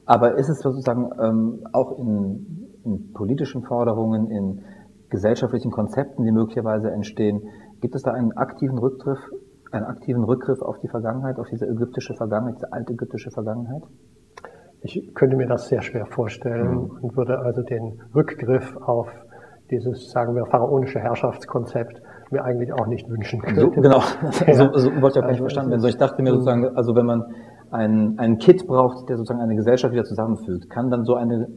[0.05, 2.50] Aber ist es sozusagen ähm, auch in,
[2.83, 4.61] in, politischen Forderungen, in
[5.09, 7.41] gesellschaftlichen Konzepten, die möglicherweise entstehen,
[7.81, 9.19] gibt es da einen aktiven Rückgriff,
[9.71, 13.83] einen aktiven Rückgriff auf die Vergangenheit, auf diese ägyptische Vergangenheit, diese alte ägyptische Vergangenheit?
[14.83, 16.97] Ich könnte mir das sehr schwer vorstellen mhm.
[17.01, 19.09] und würde also den Rückgriff auf
[19.69, 23.59] dieses, sagen wir, pharaonische Herrschaftskonzept mir eigentlich auch nicht wünschen können.
[23.59, 24.01] So, genau,
[24.47, 24.53] ja.
[24.53, 25.81] so, so wollte ich auch gar nicht also, verstanden werden.
[25.81, 27.23] So, ich dachte mir sozusagen, also wenn man
[27.71, 31.47] ein, ein Kit braucht, der sozusagen eine Gesellschaft wieder zusammenfügt, kann dann so eine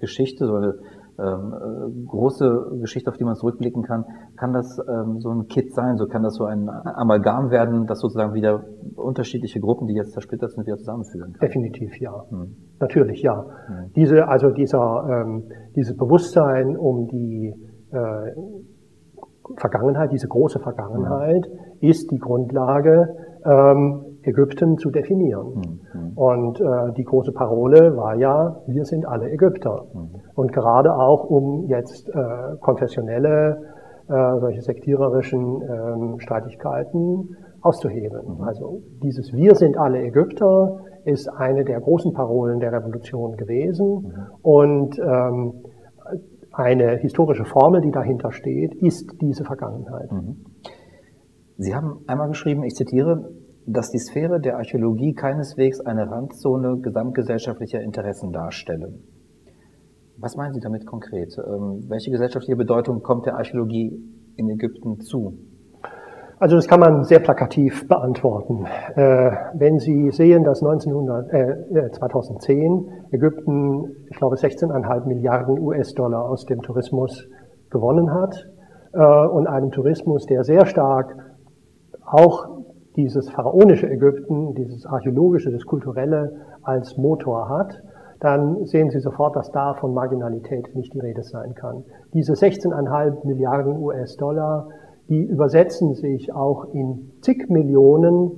[0.00, 0.74] Geschichte, so eine
[1.18, 4.04] ähm, äh, große Geschichte, auf die man zurückblicken kann,
[4.36, 7.98] kann das ähm, so ein Kit sein, so kann das so ein Amalgam werden, das
[7.98, 11.48] sozusagen wieder unterschiedliche Gruppen, die jetzt zersplittert sind, wieder zusammenführen kann.
[11.48, 12.24] Definitiv ja.
[12.30, 12.54] Hm.
[12.78, 13.44] Natürlich ja.
[13.66, 13.90] Hm.
[13.96, 17.52] Diese, also dieser, ähm, dieses Bewusstsein um die
[17.90, 18.32] äh,
[19.56, 21.88] Vergangenheit, diese große Vergangenheit, hm.
[21.88, 23.08] ist die Grundlage
[23.44, 25.80] ähm, Ägypten zu definieren.
[25.92, 26.12] Mhm.
[26.16, 29.86] Und äh, die große Parole war ja, wir sind alle Ägypter.
[29.92, 30.20] Mhm.
[30.34, 33.62] Und gerade auch um jetzt äh, konfessionelle,
[34.08, 38.36] äh, solche sektiererischen ähm, Streitigkeiten auszuhebeln.
[38.38, 38.42] Mhm.
[38.42, 43.86] Also dieses Wir sind alle Ägypter ist eine der großen Parolen der Revolution gewesen.
[43.86, 44.26] Mhm.
[44.42, 45.52] Und ähm,
[46.52, 50.10] eine historische Formel, die dahinter steht, ist diese Vergangenheit.
[50.10, 50.44] Mhm.
[51.56, 53.30] Sie haben einmal geschrieben, ich zitiere,
[53.68, 58.94] dass die Sphäre der Archäologie keineswegs eine Randzone gesamtgesellschaftlicher Interessen darstelle.
[60.16, 61.36] Was meinen Sie damit konkret?
[61.38, 63.92] Ähm, welche gesellschaftliche Bedeutung kommt der Archäologie
[64.36, 65.34] in Ägypten zu?
[66.40, 68.64] Also das kann man sehr plakativ beantworten.
[68.94, 76.24] Äh, wenn Sie sehen, dass 1900, äh, 2010 äh, Ägypten, ich glaube, 16,5 Milliarden US-Dollar
[76.24, 77.28] aus dem Tourismus
[77.70, 78.34] gewonnen hat
[78.92, 81.16] äh, und einem Tourismus, der sehr stark
[82.04, 82.58] auch
[82.98, 86.32] dieses pharaonische Ägypten, dieses archäologische, das kulturelle
[86.62, 87.80] als Motor hat,
[88.18, 91.84] dann sehen Sie sofort, dass da von Marginalität nicht die Rede sein kann.
[92.12, 94.68] Diese 16,5 Milliarden US-Dollar,
[95.08, 98.32] die übersetzen sich auch in zig Millionen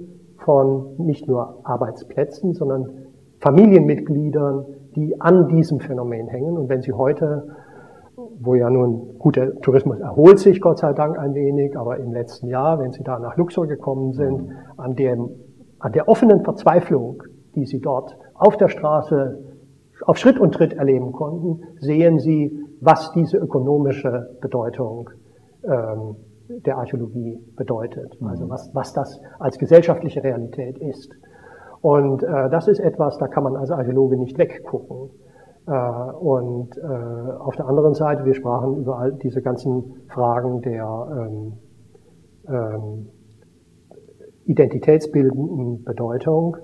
[0.44, 3.06] von nicht nur Arbeitsplätzen, sondern
[3.38, 6.58] Familienmitgliedern, die an diesem Phänomen hängen.
[6.58, 7.48] Und wenn Sie heute
[8.40, 12.12] wo ja nun, gut, der Tourismus erholt sich Gott sei Dank ein wenig, aber im
[12.12, 14.56] letzten Jahr, wenn Sie da nach Luxor gekommen sind, mhm.
[14.76, 15.30] an, dem,
[15.78, 17.22] an der offenen Verzweiflung,
[17.54, 19.38] die Sie dort auf der Straße
[20.06, 25.10] auf Schritt und Tritt erleben konnten, sehen Sie was diese ökonomische Bedeutung
[25.64, 26.16] ähm,
[26.48, 28.50] der Archäologie bedeutet, also mhm.
[28.50, 31.12] was, was das als gesellschaftliche Realität ist.
[31.80, 35.10] Und äh, das ist etwas, da kann man als Archäologe nicht weggucken.
[35.70, 36.80] Äh, und äh,
[37.38, 41.52] auf der anderen Seite, wir sprachen über all diese ganzen Fragen der ähm,
[42.48, 43.06] ähm,
[44.46, 46.56] identitätsbildenden Bedeutung.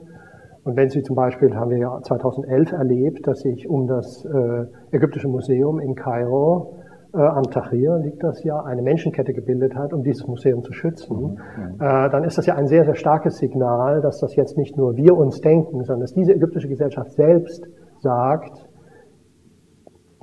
[0.64, 4.64] Und wenn Sie zum Beispiel, haben wir ja 2011 erlebt, dass sich um das äh,
[4.90, 6.72] Ägyptische Museum in Kairo
[7.12, 11.74] am Tahrir liegt das ja, eine Menschenkette gebildet hat, um dieses Museum zu schützen, mhm.
[11.80, 14.96] äh, dann ist das ja ein sehr, sehr starkes Signal, dass das jetzt nicht nur
[14.96, 17.66] wir uns denken, sondern dass diese ägyptische Gesellschaft selbst
[18.00, 18.65] sagt,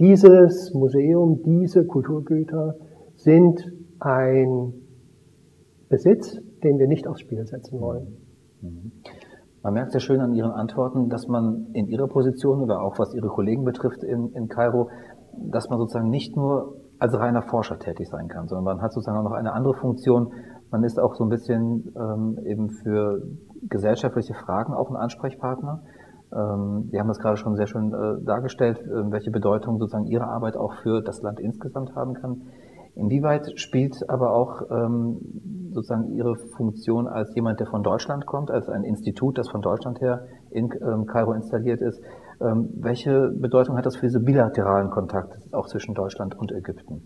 [0.03, 2.75] dieses Museum, diese Kulturgüter
[3.15, 4.73] sind ein
[5.87, 8.17] Besitz, den wir nicht aufs Spiel setzen wollen.
[8.61, 8.91] Mhm.
[9.61, 13.13] Man merkt sehr schön an Ihren Antworten, dass man in Ihrer Position oder auch was
[13.13, 14.89] Ihre Kollegen betrifft in, in Kairo,
[15.37, 19.19] dass man sozusagen nicht nur als reiner Forscher tätig sein kann, sondern man hat sozusagen
[19.19, 20.33] auch noch eine andere Funktion.
[20.69, 23.21] Man ist auch so ein bisschen ähm, eben für
[23.69, 25.81] gesellschaftliche Fragen auch ein Ansprechpartner.
[26.35, 30.27] Ähm, wir haben das gerade schon sehr schön äh, dargestellt, äh, welche Bedeutung sozusagen Ihre
[30.27, 32.41] Arbeit auch für das Land insgesamt haben kann.
[32.95, 35.17] Inwieweit spielt aber auch ähm,
[35.71, 39.99] sozusagen Ihre Funktion als jemand, der von Deutschland kommt, als ein Institut, das von Deutschland
[39.99, 42.01] her in ähm, Kairo installiert ist,
[42.39, 47.01] ähm, welche Bedeutung hat das für diese bilateralen Kontakte auch zwischen Deutschland und Ägypten?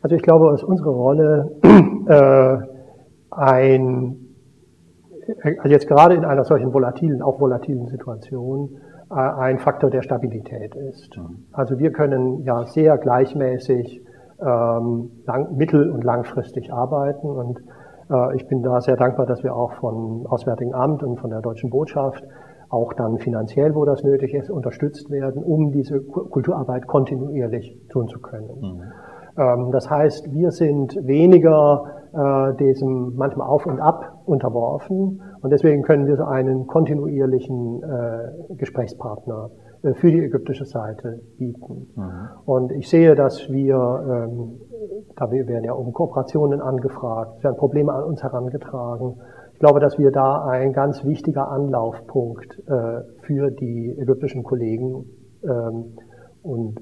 [0.00, 1.50] Also ich glaube, dass unsere Rolle
[2.06, 2.58] äh,
[3.30, 4.21] ein,
[5.64, 8.76] jetzt gerade in einer solchen volatilen, auch volatilen Situation,
[9.10, 11.16] äh, ein Faktor der Stabilität ist.
[11.16, 11.44] Mhm.
[11.52, 14.02] Also wir können ja sehr gleichmäßig
[14.40, 17.60] ähm, lang, mittel- und langfristig arbeiten und
[18.10, 21.40] äh, ich bin da sehr dankbar, dass wir auch vom Auswärtigen Amt und von der
[21.40, 22.24] Deutschen Botschaft
[22.68, 28.18] auch dann finanziell, wo das nötig ist, unterstützt werden, um diese Kulturarbeit kontinuierlich tun zu
[28.18, 28.48] können.
[28.60, 28.82] Mhm.
[29.36, 35.82] Ähm, das heißt, wir sind weniger äh, diesem manchmal auf und ab unterworfen und deswegen
[35.82, 39.50] können wir so einen kontinuierlichen äh, Gesprächspartner
[39.82, 41.88] äh, für die ägyptische Seite bieten.
[41.94, 42.28] Mhm.
[42.44, 44.60] Und ich sehe, dass wir, ähm,
[45.16, 49.16] da werden ja um Kooperationen angefragt, werden Probleme an uns herangetragen,
[49.62, 55.04] glaube, dass wir da ein ganz wichtiger Anlaufpunkt äh, für die ägyptischen Kollegen
[55.44, 55.96] ähm,
[56.42, 56.80] und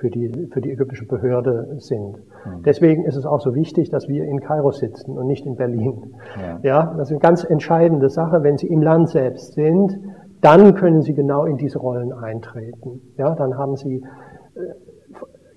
[0.00, 2.16] für die, für die ägyptische Behörde sind.
[2.16, 2.62] Mhm.
[2.64, 6.14] Deswegen ist es auch so wichtig, dass wir in Kairo sitzen und nicht in Berlin.
[6.40, 6.58] Ja.
[6.62, 8.42] ja, das ist eine ganz entscheidende Sache.
[8.42, 9.98] Wenn Sie im Land selbst sind,
[10.40, 13.02] dann können Sie genau in diese Rollen eintreten.
[13.18, 14.60] Ja, dann haben Sie äh,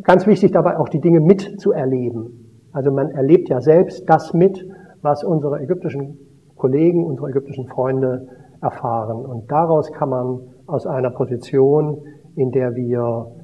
[0.04, 2.68] ganz wichtig dabei auch die Dinge mitzuerleben.
[2.74, 4.68] Also man erlebt ja selbst das mit,
[5.02, 6.18] was unsere ägyptischen
[6.58, 8.28] Kollegen, unsere ägyptischen Freunde
[8.62, 9.26] erfahren.
[9.26, 12.02] Und daraus kann man aus einer Position,
[12.36, 13.43] in der wir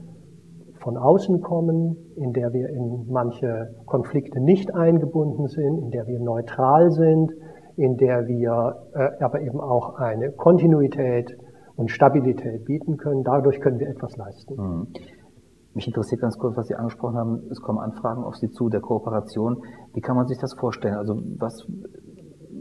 [0.82, 6.20] von außen kommen, in der wir in manche Konflikte nicht eingebunden sind, in der wir
[6.20, 7.32] neutral sind,
[7.76, 11.38] in der wir äh, aber eben auch eine Kontinuität
[11.76, 13.24] und Stabilität bieten können.
[13.24, 14.56] Dadurch können wir etwas leisten.
[14.56, 14.88] Mhm.
[15.74, 17.42] Mich interessiert ganz kurz, was Sie angesprochen haben.
[17.52, 19.64] Es kommen Anfragen auf Sie zu der Kooperation.
[19.94, 20.96] Wie kann man sich das vorstellen?
[20.96, 21.66] Also was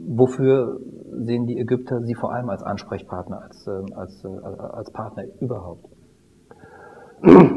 [0.09, 0.79] wofür
[1.25, 5.85] sehen die Ägypter Sie vor allem als Ansprechpartner, als, ähm, als, äh, als Partner überhaupt?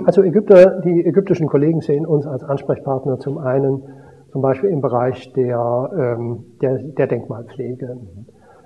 [0.06, 3.84] Also Ägypter, die ägyptischen Kollegen sehen uns als Ansprechpartner zum einen
[4.32, 7.98] zum Beispiel im Bereich der, ähm, der, der Denkmalpflege.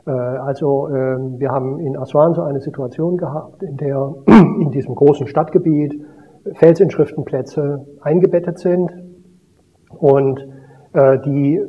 [0.05, 4.95] Äh, also ähm, wir haben in Aswan so eine Situation gehabt, in der in diesem
[4.95, 5.99] großen Stadtgebiet
[6.53, 8.91] Felsinschriftenplätze eingebettet sind
[9.89, 10.39] und
[10.93, 11.61] äh, die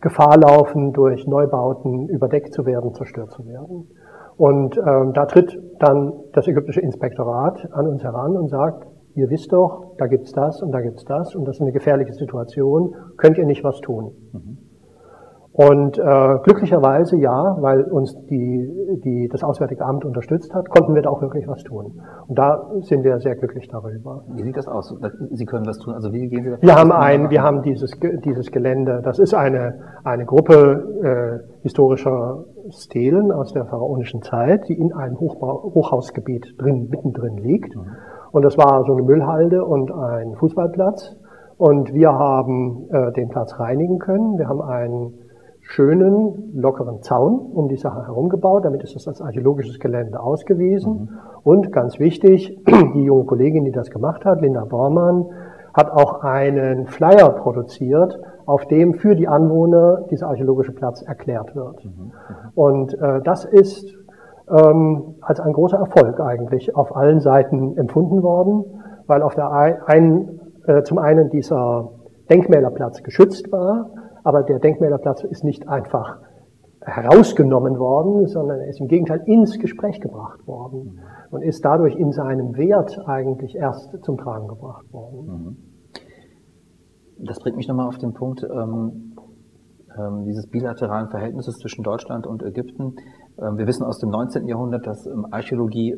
[0.00, 3.88] Gefahr laufen, durch Neubauten überdeckt zu werden, zerstört zu werden.
[4.36, 9.52] Und ähm, da tritt dann das ägyptische Inspektorat an uns heran und sagt, ihr wisst
[9.52, 13.38] doch, da gibt's das und da gibt's das und das ist eine gefährliche Situation, könnt
[13.38, 14.12] ihr nicht was tun?
[14.32, 14.58] Mhm.
[15.56, 21.00] Und äh, glücklicherweise ja, weil uns die, die, das Auswärtige Amt unterstützt hat, konnten wir
[21.00, 21.98] da auch wirklich was tun.
[22.28, 24.24] Und da sind wir sehr glücklich darüber.
[24.34, 24.94] Wie sieht das aus?
[25.30, 25.94] Sie können was tun.
[25.94, 26.58] Also wie gehen Sie da?
[26.60, 29.00] Wir haben ein, wir haben dieses, dieses Gelände.
[29.02, 35.18] Das ist eine, eine Gruppe äh, historischer Stelen aus der pharaonischen Zeit, die in einem
[35.18, 37.74] Hochbau, Hochhausgebiet drin, mittendrin liegt.
[37.74, 37.96] Mhm.
[38.30, 41.16] Und das war so eine Müllhalde und ein Fußballplatz.
[41.56, 44.36] Und wir haben äh, den Platz reinigen können.
[44.36, 45.14] Wir haben einen
[45.68, 48.64] schönen, lockeren Zaun um die Sache herum gebaut.
[48.64, 50.92] Damit ist das als archäologisches Gelände ausgewiesen.
[50.92, 51.08] Mhm.
[51.42, 52.58] Und ganz wichtig,
[52.94, 55.26] die junge Kollegin, die das gemacht hat, Linda Bormann,
[55.74, 61.84] hat auch einen Flyer produziert, auf dem für die Anwohner dieser archäologische Platz erklärt wird.
[61.84, 61.90] Mhm.
[61.90, 62.12] mhm.
[62.54, 63.92] Und äh, das ist
[64.48, 68.64] ähm, als ein großer Erfolg eigentlich auf allen Seiten empfunden worden.
[69.08, 69.52] weil auf der
[69.86, 71.90] einen, äh, zum einen dieser
[72.28, 73.90] Denkmälerplatz geschützt war,
[74.26, 76.18] aber der Denkmälerplatz ist nicht einfach
[76.80, 80.98] herausgenommen worden, sondern er ist im Gegenteil ins Gespräch gebracht worden
[81.30, 85.84] und ist dadurch in seinem Wert eigentlich erst zum Tragen gebracht worden.
[87.20, 89.14] Das bringt mich nochmal auf den Punkt ähm,
[89.96, 92.96] ähm, dieses bilateralen Verhältnisses zwischen Deutschland und Ägypten.
[93.38, 94.48] Ähm, wir wissen aus dem 19.
[94.48, 95.94] Jahrhundert, dass ähm, Archäologie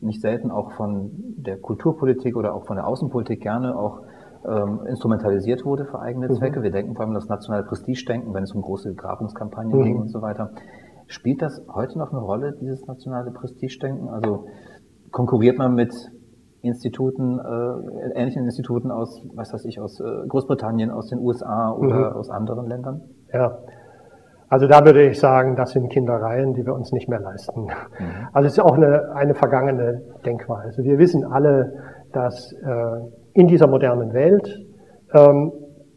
[0.00, 4.02] nicht selten auch von der Kulturpolitik oder auch von der Außenpolitik gerne auch
[4.48, 6.34] ähm, instrumentalisiert wurde für eigene mhm.
[6.34, 6.62] Zwecke.
[6.62, 9.84] Wir denken vor allem das nationale Prestige-Denken, wenn es um große Grabungskampagnen mhm.
[9.84, 10.50] ging und so weiter.
[11.06, 14.08] Spielt das heute noch eine Rolle, dieses nationale Prestige-Denken?
[14.08, 14.46] Also
[15.10, 15.92] konkurriert man mit
[16.62, 22.10] Instituten, äh, ähnlichen Instituten aus, was weiß ich, aus äh, Großbritannien, aus den USA oder
[22.10, 22.16] mhm.
[22.16, 23.02] aus anderen Ländern?
[23.32, 23.58] Ja.
[24.48, 27.62] Also da würde ich sagen, das sind Kindereien, die wir uns nicht mehr leisten.
[27.62, 28.28] Mhm.
[28.32, 30.84] Also es ist auch eine, eine vergangene Denkweise.
[30.84, 31.72] Wir wissen alle,
[32.12, 33.00] dass äh,
[33.34, 34.60] in dieser modernen Welt
[35.14, 35.52] ähm,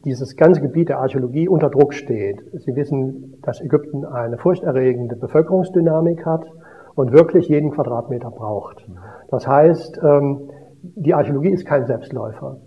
[0.06, 2.38] dieses ganze Gebiet der Archäologie unter Druck steht.
[2.54, 6.46] Sie wissen, dass Ägypten eine furchterregende Bevölkerungsdynamik hat
[6.94, 8.86] und wirklich jeden Quadratmeter braucht.
[9.30, 10.50] Das heißt, ähm,
[10.82, 12.58] die Archäologie ist kein Selbstläufer.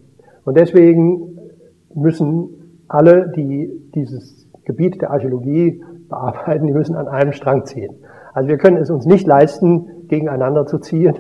[0.45, 1.39] Und deswegen
[1.95, 7.95] müssen alle, die dieses Gebiet der Archäologie bearbeiten, die müssen an einem Strang ziehen.
[8.35, 11.15] Also wir können es uns nicht leisten, gegeneinander zu ziehen,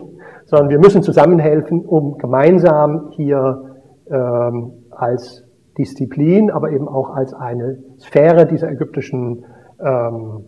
[0.49, 3.76] sondern wir müssen zusammenhelfen, um gemeinsam hier
[4.11, 5.44] ähm, als
[5.76, 9.44] Disziplin, aber eben auch als eine Sphäre dieser ägyptischen
[9.78, 10.44] ähm,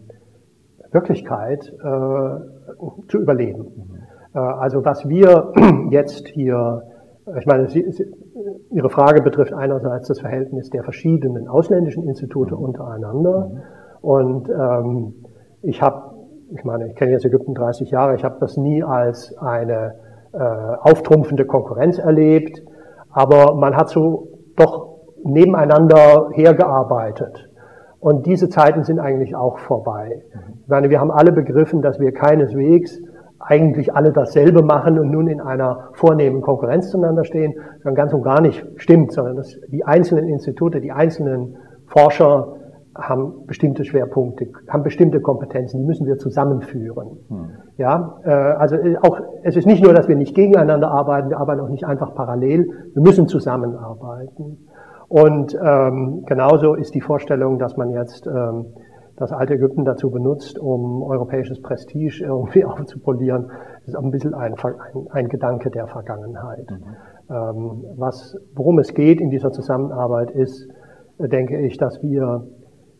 [0.91, 3.63] Wirklichkeit äh, zu überleben.
[3.63, 3.99] Mhm.
[4.35, 5.53] Äh, also was wir
[5.91, 6.83] jetzt hier,
[7.39, 8.07] ich meine, Sie, Sie,
[8.71, 12.63] Ihre Frage betrifft einerseits das Verhältnis der verschiedenen ausländischen Institute mhm.
[12.63, 13.61] untereinander mhm.
[14.01, 15.15] und ähm,
[15.63, 16.10] ich habe
[16.53, 19.95] ich meine, ich kenne jetzt Ägypten 30 Jahre, ich habe das nie als eine
[20.33, 22.63] äh, auftrumpfende Konkurrenz erlebt,
[23.11, 27.49] aber man hat so doch nebeneinander hergearbeitet.
[27.99, 30.23] Und diese Zeiten sind eigentlich auch vorbei.
[30.63, 32.99] Ich meine, wir haben alle begriffen, dass wir keineswegs
[33.39, 38.23] eigentlich alle dasselbe machen und nun in einer vornehmen Konkurrenz zueinander stehen, sondern ganz und
[38.23, 42.57] gar nicht stimmt, sondern dass die einzelnen Institute, die einzelnen Forscher
[43.01, 47.19] haben bestimmte Schwerpunkte, haben bestimmte Kompetenzen, die müssen wir zusammenführen.
[47.29, 47.51] Hm.
[47.77, 51.39] Ja, äh, also äh, auch es ist nicht nur, dass wir nicht gegeneinander arbeiten, wir
[51.39, 54.67] arbeiten auch nicht einfach parallel, wir müssen zusammenarbeiten.
[55.09, 58.67] Und ähm, genauso ist die Vorstellung, dass man jetzt ähm,
[59.17, 63.51] das alte Ägypten dazu benutzt, um europäisches Prestige irgendwie aufzupolieren,
[63.87, 66.71] ist auch ein bisschen ein, ein, ein Gedanke der Vergangenheit.
[66.71, 67.35] Mhm.
[67.35, 70.69] Ähm, was, worum es geht in dieser Zusammenarbeit ist,
[71.19, 72.47] äh, denke ich, dass wir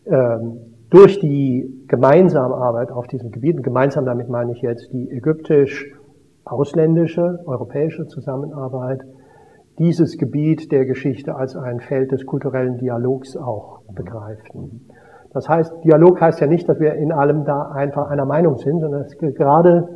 [0.05, 7.41] durch die gemeinsame Arbeit auf diesem Gebiet, und gemeinsam damit meine ich jetzt die ägyptisch-ausländische,
[7.47, 9.03] europäische Zusammenarbeit,
[9.79, 14.89] dieses Gebiet der Geschichte als ein Feld des kulturellen Dialogs auch begreifen.
[15.33, 18.81] Das heißt, Dialog heißt ja nicht, dass wir in allem da einfach einer Meinung sind,
[18.81, 19.89] sondern es gerade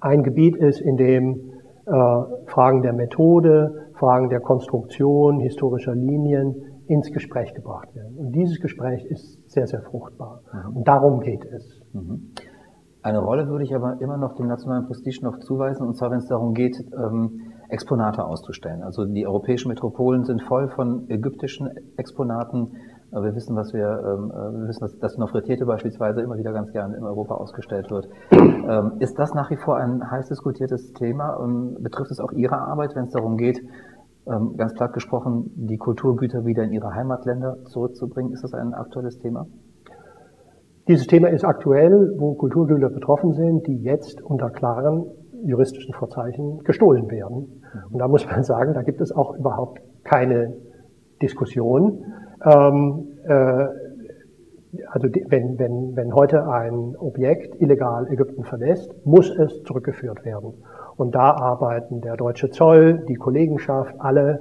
[0.00, 1.52] ein Gebiet ist, in dem
[1.86, 1.92] äh,
[2.46, 6.54] Fragen der Methode, Fragen der Konstruktion historischer Linien,
[6.92, 8.16] ins Gespräch gebracht werden.
[8.18, 10.42] Und dieses Gespräch ist sehr, sehr fruchtbar.
[10.52, 10.76] Mhm.
[10.76, 11.80] Und darum geht es.
[11.94, 12.32] Mhm.
[13.02, 16.18] Eine Rolle würde ich aber immer noch dem nationalen Prestige noch zuweisen, und zwar wenn
[16.18, 18.82] es darum geht, ähm, Exponate auszustellen.
[18.82, 22.76] Also die europäischen Metropolen sind voll von ägyptischen Exponaten.
[23.10, 26.70] Wir wissen, was wir, ähm, äh, wir wissen, dass, dass Nofretete beispielsweise immer wieder ganz
[26.72, 28.08] gern in Europa ausgestellt wird.
[28.30, 31.38] Ähm, ist das nach wie vor ein heiß diskutiertes Thema?
[31.80, 33.60] Betrifft es auch Ihre Arbeit, wenn es darum geht,
[34.26, 38.32] ähm, ganz platt gesprochen, die Kulturgüter wieder in ihre Heimatländer zurückzubringen?
[38.32, 39.46] Ist das ein aktuelles Thema?
[40.88, 45.06] Dieses Thema ist aktuell, wo Kulturgüter betroffen sind, die jetzt unter klaren
[45.44, 47.62] juristischen Vorzeichen gestohlen werden.
[47.90, 50.56] Und da muss man sagen, da gibt es auch überhaupt keine
[51.20, 52.04] Diskussion.
[52.44, 53.66] Ähm, äh,
[54.88, 60.54] also wenn, wenn, wenn heute ein Objekt illegal Ägypten verlässt, muss es zurückgeführt werden.
[60.96, 64.40] Und da arbeiten der deutsche Zoll, die Kollegenschaft, alle,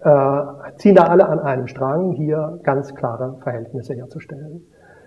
[0.00, 4.62] äh, ziehen da alle an einem Strang, hier ganz klare Verhältnisse herzustellen.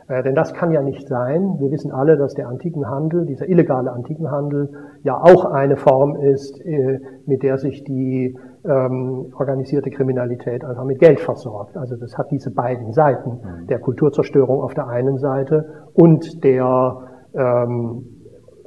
[0.08, 1.56] Äh, denn das kann ja nicht sein.
[1.60, 4.70] Wir wissen alle, dass der Antikenhandel, dieser illegale Antikenhandel,
[5.04, 11.00] ja auch eine Form ist, äh, mit der sich die ähm, organisierte Kriminalität einfach mit
[11.00, 11.78] Geld versorgt.
[11.78, 13.68] Also das hat diese beiden Seiten mhm.
[13.68, 16.98] der Kulturzerstörung auf der einen Seite und der
[17.34, 18.06] ähm,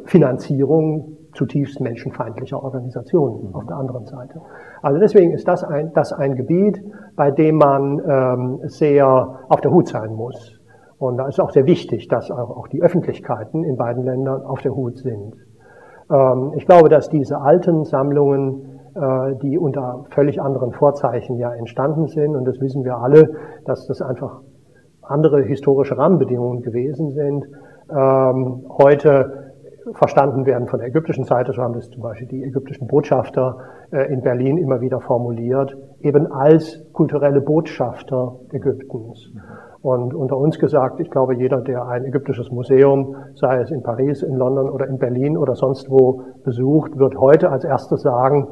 [0.05, 3.55] Finanzierung zutiefst menschenfeindlicher Organisationen mhm.
[3.55, 4.41] auf der anderen Seite.
[4.83, 6.83] Also deswegen ist das ein, das ein Gebiet,
[7.15, 9.07] bei dem man ähm, sehr
[9.49, 10.61] auf der Hut sein muss.
[10.99, 14.61] Und da ist auch sehr wichtig, dass auch, auch die Öffentlichkeiten in beiden Ländern auf
[14.63, 15.35] der Hut sind.
[16.11, 22.07] Ähm, ich glaube, dass diese alten Sammlungen äh, die unter völlig anderen Vorzeichen ja entstanden
[22.07, 22.35] sind.
[22.35, 23.31] Und das wissen wir alle,
[23.67, 24.41] dass das einfach
[25.03, 27.45] andere historische Rahmenbedingungen gewesen sind.
[27.91, 29.46] Ähm, heute
[29.95, 33.59] verstanden werden von der ägyptischen Seite, so haben das zum Beispiel die ägyptischen Botschafter
[33.93, 39.33] äh, in Berlin immer wieder formuliert, eben als kulturelle Botschafter Ägyptens.
[39.83, 44.23] Und unter uns gesagt, ich glaube, jeder, der ein ägyptisches Museum, sei es in Paris,
[44.23, 48.49] in London oder in Berlin oder sonst wo besucht, wird heute als erstes sagen,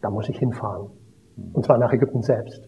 [0.00, 0.88] da muss ich hinfahren.
[1.52, 2.66] Und zwar nach Ägypten selbst.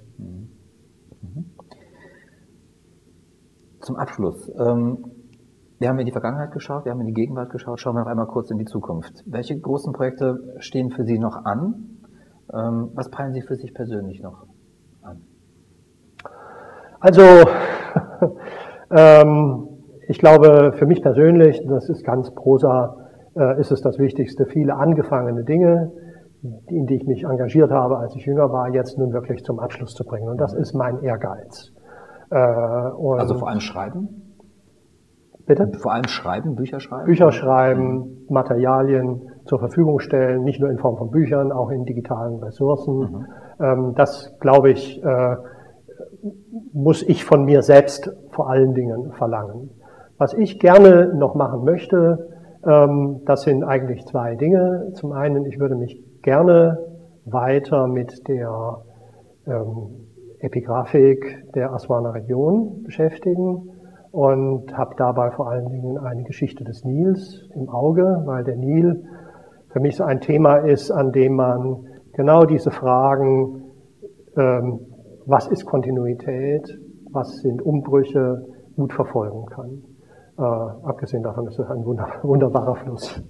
[3.80, 4.52] Zum Abschluss.
[4.58, 4.98] Ähm,
[5.80, 7.80] wir haben in die Vergangenheit geschaut, wir haben in die Gegenwart geschaut.
[7.80, 9.24] Schauen wir noch einmal kurz in die Zukunft.
[9.24, 11.98] Welche großen Projekte stehen für Sie noch an?
[12.52, 14.46] Ähm, was peilen Sie für sich persönlich noch
[15.00, 15.22] an?
[17.00, 17.22] Also,
[18.90, 19.68] ähm,
[20.06, 22.96] ich glaube, für mich persönlich, das ist ganz prosa,
[23.34, 25.92] äh, ist es das Wichtigste, viele angefangene Dinge,
[26.66, 29.94] in die ich mich engagiert habe, als ich jünger war, jetzt nun wirklich zum Abschluss
[29.94, 30.28] zu bringen.
[30.28, 31.72] Und das ist mein Ehrgeiz.
[32.30, 34.29] Äh, also vor allem Schreiben?
[35.51, 35.68] Bitte?
[35.80, 37.07] Vor allem schreiben, Bücher schreiben?
[37.07, 42.40] Bücher schreiben, Materialien zur Verfügung stellen, nicht nur in Form von Büchern, auch in digitalen
[42.40, 42.98] Ressourcen.
[43.01, 43.26] Mhm.
[43.59, 45.36] Ähm, das, glaube ich, äh,
[46.72, 49.70] muss ich von mir selbst vor allen Dingen verlangen.
[50.18, 52.28] Was ich gerne noch machen möchte,
[52.64, 54.92] ähm, das sind eigentlich zwei Dinge.
[54.94, 56.78] Zum einen, ich würde mich gerne
[57.24, 58.84] weiter mit der
[59.48, 60.07] ähm,
[60.38, 63.79] Epigraphik der Aswaner Region beschäftigen
[64.12, 69.04] und habe dabei vor allen Dingen eine Geschichte des Nils im Auge, weil der Nil
[69.68, 73.62] für mich so ein Thema ist, an dem man genau diese Fragen,
[74.36, 74.80] ähm,
[75.26, 76.78] was ist Kontinuität,
[77.12, 78.46] was sind Umbrüche,
[78.76, 79.82] gut verfolgen kann.
[80.38, 83.22] Äh, abgesehen davon ist es ein wunder, wunderbarer Fluss.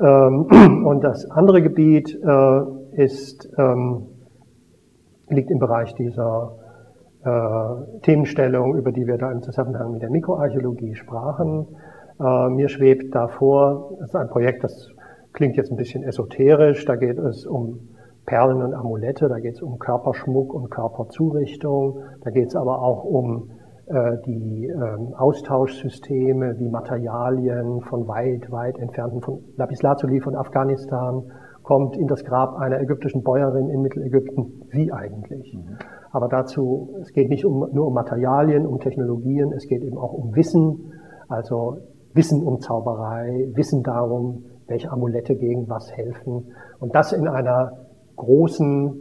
[0.00, 2.60] Ähm, und das andere Gebiet äh,
[3.02, 4.06] ist, ähm,
[5.28, 6.56] liegt im Bereich dieser
[7.26, 11.66] äh, Themenstellung, über die wir da im Zusammenhang mit der Mikroarchäologie sprachen.
[12.20, 14.90] Äh, mir schwebt davor, das ist ein Projekt, das
[15.32, 17.80] klingt jetzt ein bisschen esoterisch, da geht es um
[18.26, 23.04] Perlen und Amulette, da geht es um Körperschmuck und Körperzurichtung, da geht es aber auch
[23.04, 23.50] um
[23.86, 31.24] äh, die ähm, Austauschsysteme wie Materialien von weit, weit entfernten, von Lapislazuli von Afghanistan
[31.62, 34.62] kommt in das Grab einer ägyptischen Bäuerin in Mittelägypten.
[34.70, 35.52] Wie eigentlich?
[35.52, 35.76] Mhm.
[36.16, 40.14] Aber dazu, es geht nicht um, nur um Materialien, um Technologien, es geht eben auch
[40.14, 40.94] um Wissen,
[41.28, 41.76] also
[42.14, 46.54] Wissen um Zauberei, Wissen darum, welche Amulette gegen was helfen.
[46.80, 47.72] Und das in einer
[48.16, 48.94] großen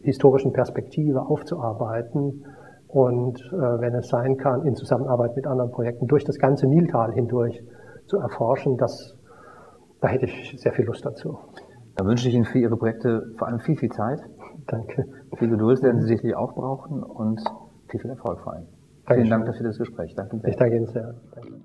[0.00, 2.44] historischen Perspektive aufzuarbeiten
[2.88, 7.12] und, äh, wenn es sein kann, in Zusammenarbeit mit anderen Projekten durch das ganze Niltal
[7.12, 7.62] hindurch
[8.06, 9.16] zu erforschen, das,
[10.00, 11.38] da hätte ich sehr viel Lust dazu.
[11.94, 14.18] Da wünsche ich Ihnen für Ihre Projekte vor allem viel, viel Zeit.
[14.66, 15.04] Danke.
[15.38, 17.40] Viel Geduld werden Sie sicherlich auch brauchen und
[17.88, 18.66] viel, viel Erfolg vor allem.
[19.06, 20.14] Vielen Dank dafür das Gespräch.
[20.16, 20.50] Danke sehr.
[20.50, 21.14] Ich danke Ihnen sehr.
[21.34, 21.60] Danke.